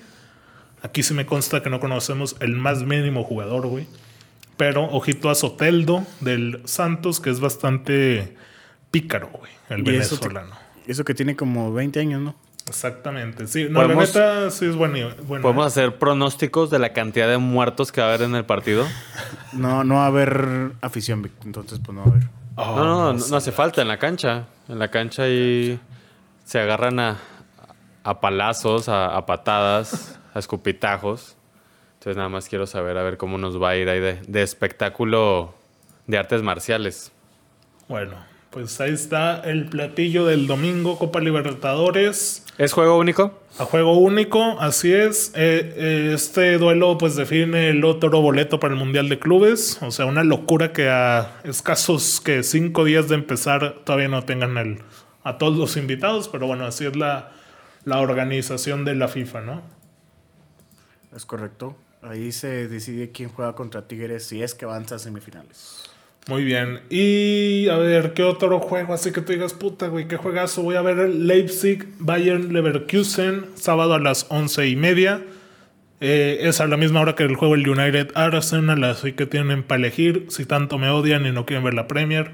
[0.85, 3.87] Aquí sí me consta que no conocemos el más mínimo jugador, güey.
[4.59, 8.37] Pero ojito a Soteldo del Santos, que es bastante
[8.91, 10.55] pícaro, güey, el Y eso, que, venezolano.
[10.87, 12.37] eso que tiene como 20 años, ¿no?
[12.69, 13.67] Exactamente, sí.
[13.69, 15.09] No, la neta sí es bueno.
[15.27, 18.45] bueno ¿Podemos hacer pronósticos de la cantidad de muertos que va a haber en el
[18.45, 18.87] partido?
[19.55, 22.29] No, no va a haber afición, Vic, entonces pues no va a haber.
[22.57, 24.47] Oh, No, no, no, no hace falta en la cancha.
[24.69, 25.79] En la cancha ahí
[26.45, 27.19] se agarran a,
[28.03, 31.37] a palazos, a, a patadas, a escupitajos.
[31.95, 34.43] Entonces nada más quiero saber a ver cómo nos va a ir ahí de, de
[34.43, 35.55] espectáculo
[36.07, 37.13] de artes marciales.
[37.89, 38.17] Bueno,
[38.51, 42.45] pues ahí está el platillo del domingo, Copa Libertadores.
[42.59, 43.41] ¿Es juego único?
[43.59, 45.33] A juego único, así es.
[45.35, 49.79] Eh, eh, este duelo pues define el otro boleto para el Mundial de Clubes.
[49.83, 54.57] O sea, una locura que a escasos que cinco días de empezar todavía no tengan
[54.57, 54.83] el,
[55.23, 56.29] a todos los invitados.
[56.29, 57.33] Pero bueno, así es la,
[57.85, 59.63] la organización de la FIFA, ¿no?
[61.15, 61.77] Es correcto.
[62.03, 65.91] Ahí se decide quién juega contra Tigres si es que avanza a semifinales.
[66.27, 66.81] Muy bien.
[66.89, 68.95] Y a ver, ¿qué otro juego?
[68.95, 70.63] Así que tú digas, puta, güey, qué juegazo.
[70.63, 75.23] Voy a ver el Leipzig Bayern Leverkusen, sábado a las once y media.
[76.01, 79.63] Eh, es a la misma hora que el juego el United Arsenal, así que tienen
[79.63, 80.27] para elegir.
[80.31, 82.31] Si tanto me odian y no quieren ver la Premier,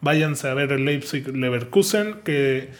[0.00, 2.70] váyanse a ver el Leipzig Leverkusen, que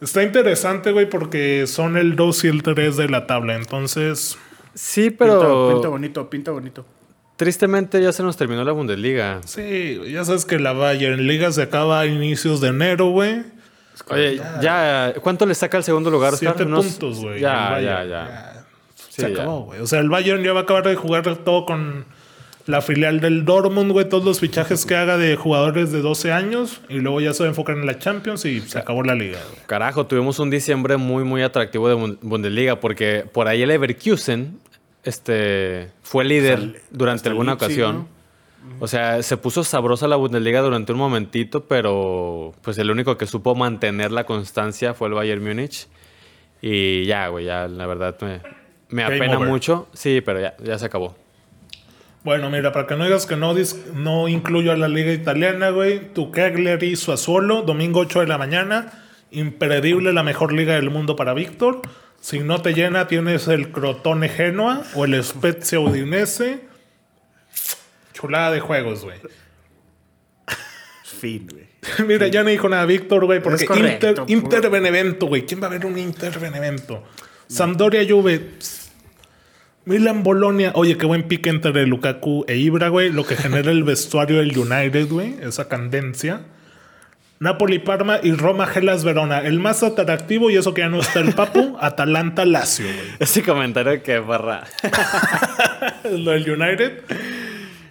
[0.00, 3.56] está interesante, güey, porque son el 2 y el 3 de la tabla.
[3.56, 4.38] Entonces.
[4.76, 5.70] Sí, pero.
[5.72, 6.84] Pinta, bonito, pinta bonito.
[7.36, 9.40] Tristemente ya se nos terminó la Bundesliga.
[9.44, 13.42] Sí, ya sabes que la Bayern Liga se acaba a inicios de enero, güey.
[14.08, 17.40] Oye, ya, ¿cuánto le saca el segundo lugar, Siete puntos, güey.
[17.40, 19.80] Ya, ya, ya, se acabó, güey.
[19.80, 22.04] O sea, el Bayern ya va a acabar de jugar todo con
[22.66, 24.08] la filial del Dortmund, güey.
[24.08, 26.80] Todos los fichajes que haga de jugadores de 12 años.
[26.88, 29.62] Y luego ya se enfocar en la Champions y se acabó la liga, güey.
[29.66, 32.80] Carajo, tuvimos un diciembre muy, muy atractivo de Bundesliga.
[32.80, 34.58] Porque por ahí el Leverkusen
[35.04, 38.08] este, fue líder durante alguna ocasión.
[38.80, 43.26] O sea, se puso sabrosa la Bundesliga durante un momentito, pero pues el único que
[43.26, 45.86] supo mantener la constancia fue el Bayern Múnich.
[46.60, 48.40] Y ya, güey, ya la verdad me,
[48.88, 49.86] me apena mucho.
[49.92, 51.14] Sí, pero ya, ya se acabó.
[52.26, 53.54] Bueno, mira, para que no digas que no,
[53.94, 56.12] no incluyo a la liga italiana, güey.
[56.12, 59.04] Tu Kegler y Sassuolo, domingo 8 de la mañana.
[59.30, 61.82] Imperdible, la mejor liga del mundo para Víctor.
[62.20, 66.62] Si no te llena, tienes el Crotone Genoa o el Spezia Udinese.
[68.12, 69.18] Chulada de juegos, güey.
[71.04, 71.66] Fin, güey.
[72.08, 75.46] Mira, ya no dijo nada Víctor, güey, porque Inter, Inter Benevento, güey.
[75.46, 77.04] ¿Quién va a ver un Inter Benevento?
[77.46, 78.54] Sampdoria Juve.
[79.86, 80.72] Milan Bolonia.
[80.74, 83.10] Oye, qué buen pique entre Lukaku e Ibra, güey.
[83.10, 85.36] Lo que genera el vestuario del United, güey.
[85.40, 86.40] Esa candencia.
[87.38, 89.38] Napoli Parma y Roma Gelas Verona.
[89.38, 93.16] El más atractivo, y eso que ya no está el Papu, Atalanta Lazio, güey.
[93.20, 94.64] Ese comentario que barra.
[96.02, 97.02] Lo del United.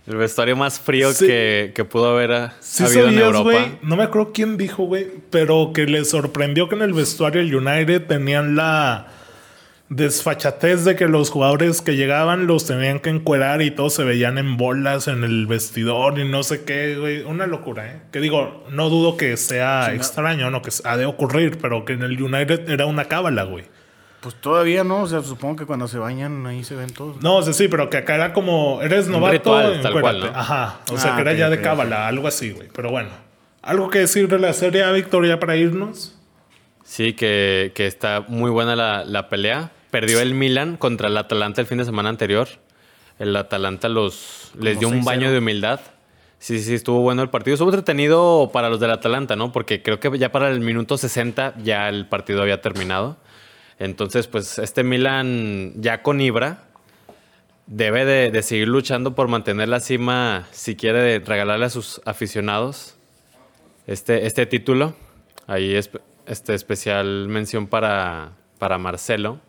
[0.05, 3.77] El vestuario más frío que, pudo haber habido en Europa.
[3.81, 7.55] no me acuerdo quién dijo, güey, pero que le sorprendió que en el vestuario del
[7.55, 9.14] United tenían la
[9.89, 14.37] desfachatez de que los jugadores que llegaban los tenían que encuerar y todos se veían
[14.37, 17.21] en bolas en el vestidor y no sé qué, güey.
[17.21, 18.01] Una locura, ¿eh?
[18.11, 22.01] Que digo, no dudo que sea extraño, no, que ha de ocurrir, pero que en
[22.01, 23.65] el United era una cábala, güey.
[24.21, 27.21] Pues todavía no, o sea, supongo que cuando se bañan ahí se ven todos.
[27.21, 30.97] No, o sea, sí, pero que acá era como, eres novato, tal cual, Ajá, o
[30.97, 32.67] sea, ah, que era ya de cábala, algo así, güey.
[32.73, 33.09] Pero bueno,
[33.61, 36.17] ¿algo que decir de la serie a Victoria para irnos?
[36.85, 39.71] Sí, que, está muy buena la, pelea.
[39.89, 42.47] Perdió el Milan contra el Atalanta el fin de semana anterior.
[43.17, 45.79] El Atalanta los, les dio un baño de humildad.
[46.37, 47.55] Sí, sí, estuvo bueno el partido.
[47.55, 49.51] Estuvo entretenido para los del Atalanta, ¿no?
[49.51, 53.17] Porque creo que ya para el minuto 60 ya el partido había terminado.
[53.79, 56.65] Entonces, pues este Milan ya con Ibra
[57.65, 62.95] debe de, seguir luchando por mantener la cima si quiere regalarle a sus aficionados
[63.87, 64.95] este, este título.
[65.47, 65.89] Ahí es
[66.25, 69.39] este especial mención para, para Marcelo,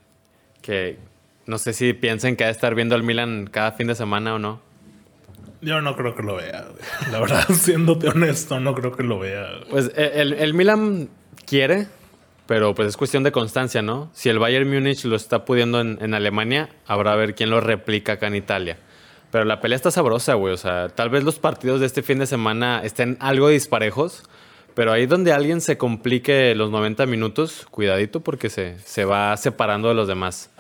[0.63, 0.99] que
[1.47, 4.35] no sé si piensen que ha de estar viendo al Milan cada fin de semana
[4.35, 4.61] o no.
[5.61, 6.67] Yo no creo que lo vea.
[7.11, 9.47] La verdad, siéndote honesto, no creo que lo vea.
[9.71, 11.09] Pues eh, el, el Milan
[11.47, 11.87] quiere,
[12.47, 14.11] pero pues es cuestión de constancia, ¿no?
[14.13, 18.13] Si el Bayern Múnich lo está pudiendo en, Alemania, habrá a ver quién lo replica
[18.13, 18.79] acá en Italia.
[19.31, 20.55] Pero la pelea está sabrosa, güey.
[20.55, 24.23] O sea, tal vez los partidos de este fin de semana estén algo disparejos,
[24.77, 29.89] pero ahí donde alguien se complique los 90 minutos, cuidadito porque se, se va separando
[29.89, 30.51] de los demás.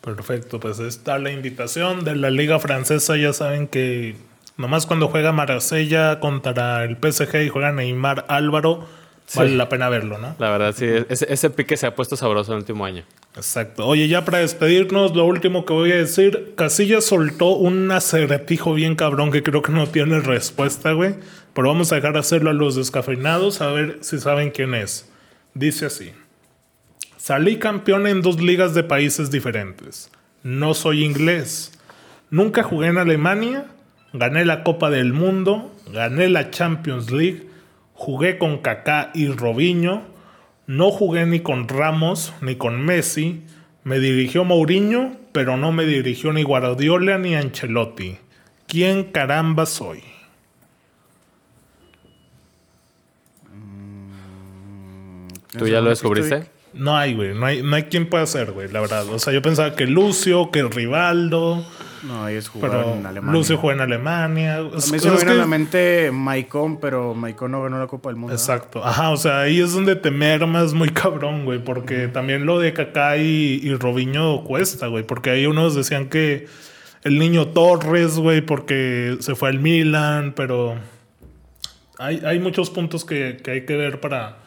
[0.00, 3.16] Perfecto, pues está la invitación de la Liga Francesa.
[3.16, 4.14] Ya saben que
[4.56, 8.86] nomás cuando juega Marsella contra el PSG y juega Neymar Álvaro
[9.34, 10.36] vale la pena verlo, ¿no?
[10.38, 10.86] La verdad, sí.
[11.08, 13.04] Ese, pique se ha puesto sabroso en el último año.
[13.36, 13.86] Exacto.
[13.86, 16.52] Oye, ya para despedirnos, lo último que voy a decir.
[16.56, 21.14] Casillas soltó un acertijo bien cabrón que creo que no tiene respuesta, güey.
[21.54, 25.10] Pero vamos a dejar hacerlo a los descafeinados a ver si saben quién es.
[25.54, 26.12] Dice así.
[27.16, 30.10] Salí campeón en dos ligas de países diferentes.
[30.42, 31.72] No soy inglés.
[32.30, 33.66] Nunca jugué en Alemania.
[34.12, 35.72] Gané la Copa del Mundo.
[35.92, 37.54] Gané la Champions League
[37.94, 40.02] Jugué con Kaká y Robinho.
[40.66, 43.42] No jugué ni con Ramos ni con Messi.
[43.84, 48.18] Me dirigió Mourinho, pero no me dirigió ni Guardiola ni Ancelotti.
[48.66, 50.02] ¿Quién caramba soy?
[55.58, 56.46] ¿Tú ya lo descubriste?
[56.74, 57.34] No hay, güey.
[57.34, 59.08] No hay, no hay quien pueda ser, güey, la verdad.
[59.08, 61.64] O sea, yo pensaba que Lucio, que Rivaldo.
[62.02, 63.32] No, ellos jugaron en Alemania.
[63.32, 64.56] Lucio jugó en Alemania.
[64.56, 68.10] A mí se me viene a la mente Maicon, pero Maicon no ganó la Copa
[68.10, 68.34] del Mundo.
[68.34, 68.84] Exacto.
[68.84, 71.60] Ajá, o sea, ahí es donde te mermas muy cabrón, güey.
[71.60, 75.04] Porque también lo de Kaká y, y Robinho cuesta, güey.
[75.04, 76.46] Porque ahí unos decían que
[77.04, 80.74] el niño Torres, güey, porque se fue al Milan, pero
[81.98, 84.43] hay, hay muchos puntos que, que hay que ver para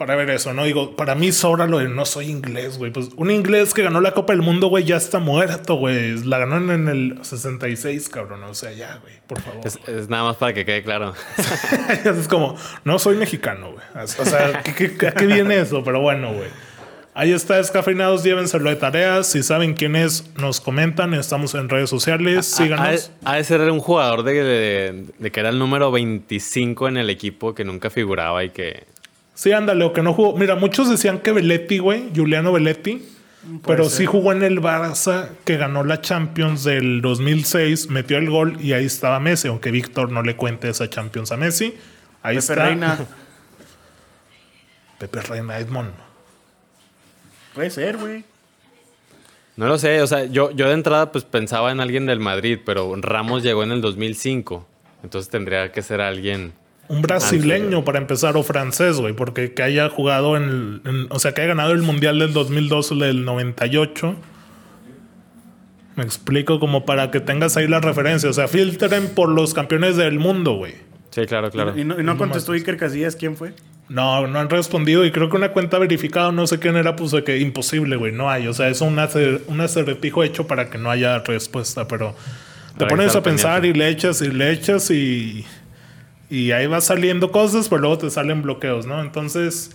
[0.00, 0.64] para ver eso, ¿no?
[0.64, 2.90] Digo, para mí sobra lo de no soy inglés, güey.
[2.90, 6.24] Pues un inglés que ganó la Copa del Mundo, güey, ya está muerto, güey.
[6.24, 8.42] La ganó en el 66, cabrón.
[8.44, 9.60] O sea, ya, güey, por favor.
[9.66, 11.12] Es, nada más para que quede claro.
[12.04, 13.84] es como, no soy mexicano, güey.
[13.94, 15.84] O sea, ¿qué, qué, viene eso?
[15.84, 16.48] Pero bueno, güey.
[17.12, 19.26] Ahí está, descafeinados, llévenselo de tareas.
[19.26, 21.12] Si saben quién es, nos comentan.
[21.12, 22.46] Estamos en redes sociales.
[22.46, 23.12] Síganos.
[23.22, 27.54] Ha de ser un jugador de, de, que era el número 25 en el equipo
[27.54, 28.86] que nunca figuraba y que
[29.40, 30.36] Sí, ándale, o que no jugó.
[30.36, 33.02] Mira, muchos decían que Belletti, güey, Juliano Belletti.
[33.66, 38.58] pero sí jugó en el Barça que ganó la Champions del 2006, metió el gol
[38.60, 41.74] y ahí estaba Messi, aunque Víctor no le cuente esa Champions a Messi.
[42.22, 42.98] Ahí Pepe Reina.
[44.98, 45.94] Pepe Reina Edmond.
[47.54, 48.24] Puede ser, güey.
[49.56, 52.58] No lo sé, o sea, yo, yo de entrada pues pensaba en alguien del Madrid,
[52.66, 54.66] pero Ramos llegó en el 2005,
[55.02, 56.52] entonces tendría que ser alguien
[56.90, 61.42] un brasileño para empezar o francés, güey, porque que haya jugado en, o sea, que
[61.42, 64.16] haya ganado el Mundial del 2002 o del 98.
[65.94, 69.96] Me explico como para que tengas ahí la referencia, o sea, filtren por los campeones
[69.96, 70.74] del mundo, güey.
[71.10, 71.78] Sí, claro, claro.
[71.78, 73.52] ¿Y, no, contestó Iker Casillas quién fue?
[73.88, 77.22] No, no han respondido y creo que una cuenta verificada, no sé quién era, puso
[77.22, 78.48] que imposible, güey, no hay.
[78.48, 78.98] O sea, es un,
[79.46, 82.16] un acertijo hecho para que no haya respuesta, pero
[82.76, 85.44] te pones a pensar y le echas y le echas y
[86.30, 89.02] y ahí va saliendo cosas, pero luego te salen bloqueos, ¿no?
[89.02, 89.72] Entonces,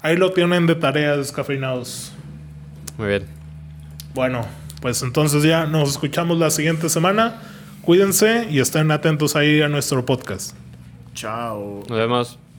[0.00, 2.12] ahí lo tienen de tareas descafeinados.
[2.96, 3.26] Muy bien.
[4.14, 4.46] Bueno,
[4.80, 7.40] pues entonces ya nos escuchamos la siguiente semana.
[7.82, 10.54] Cuídense y estén atentos ahí a nuestro podcast.
[11.14, 11.82] Chao.
[11.88, 12.49] Nos vemos.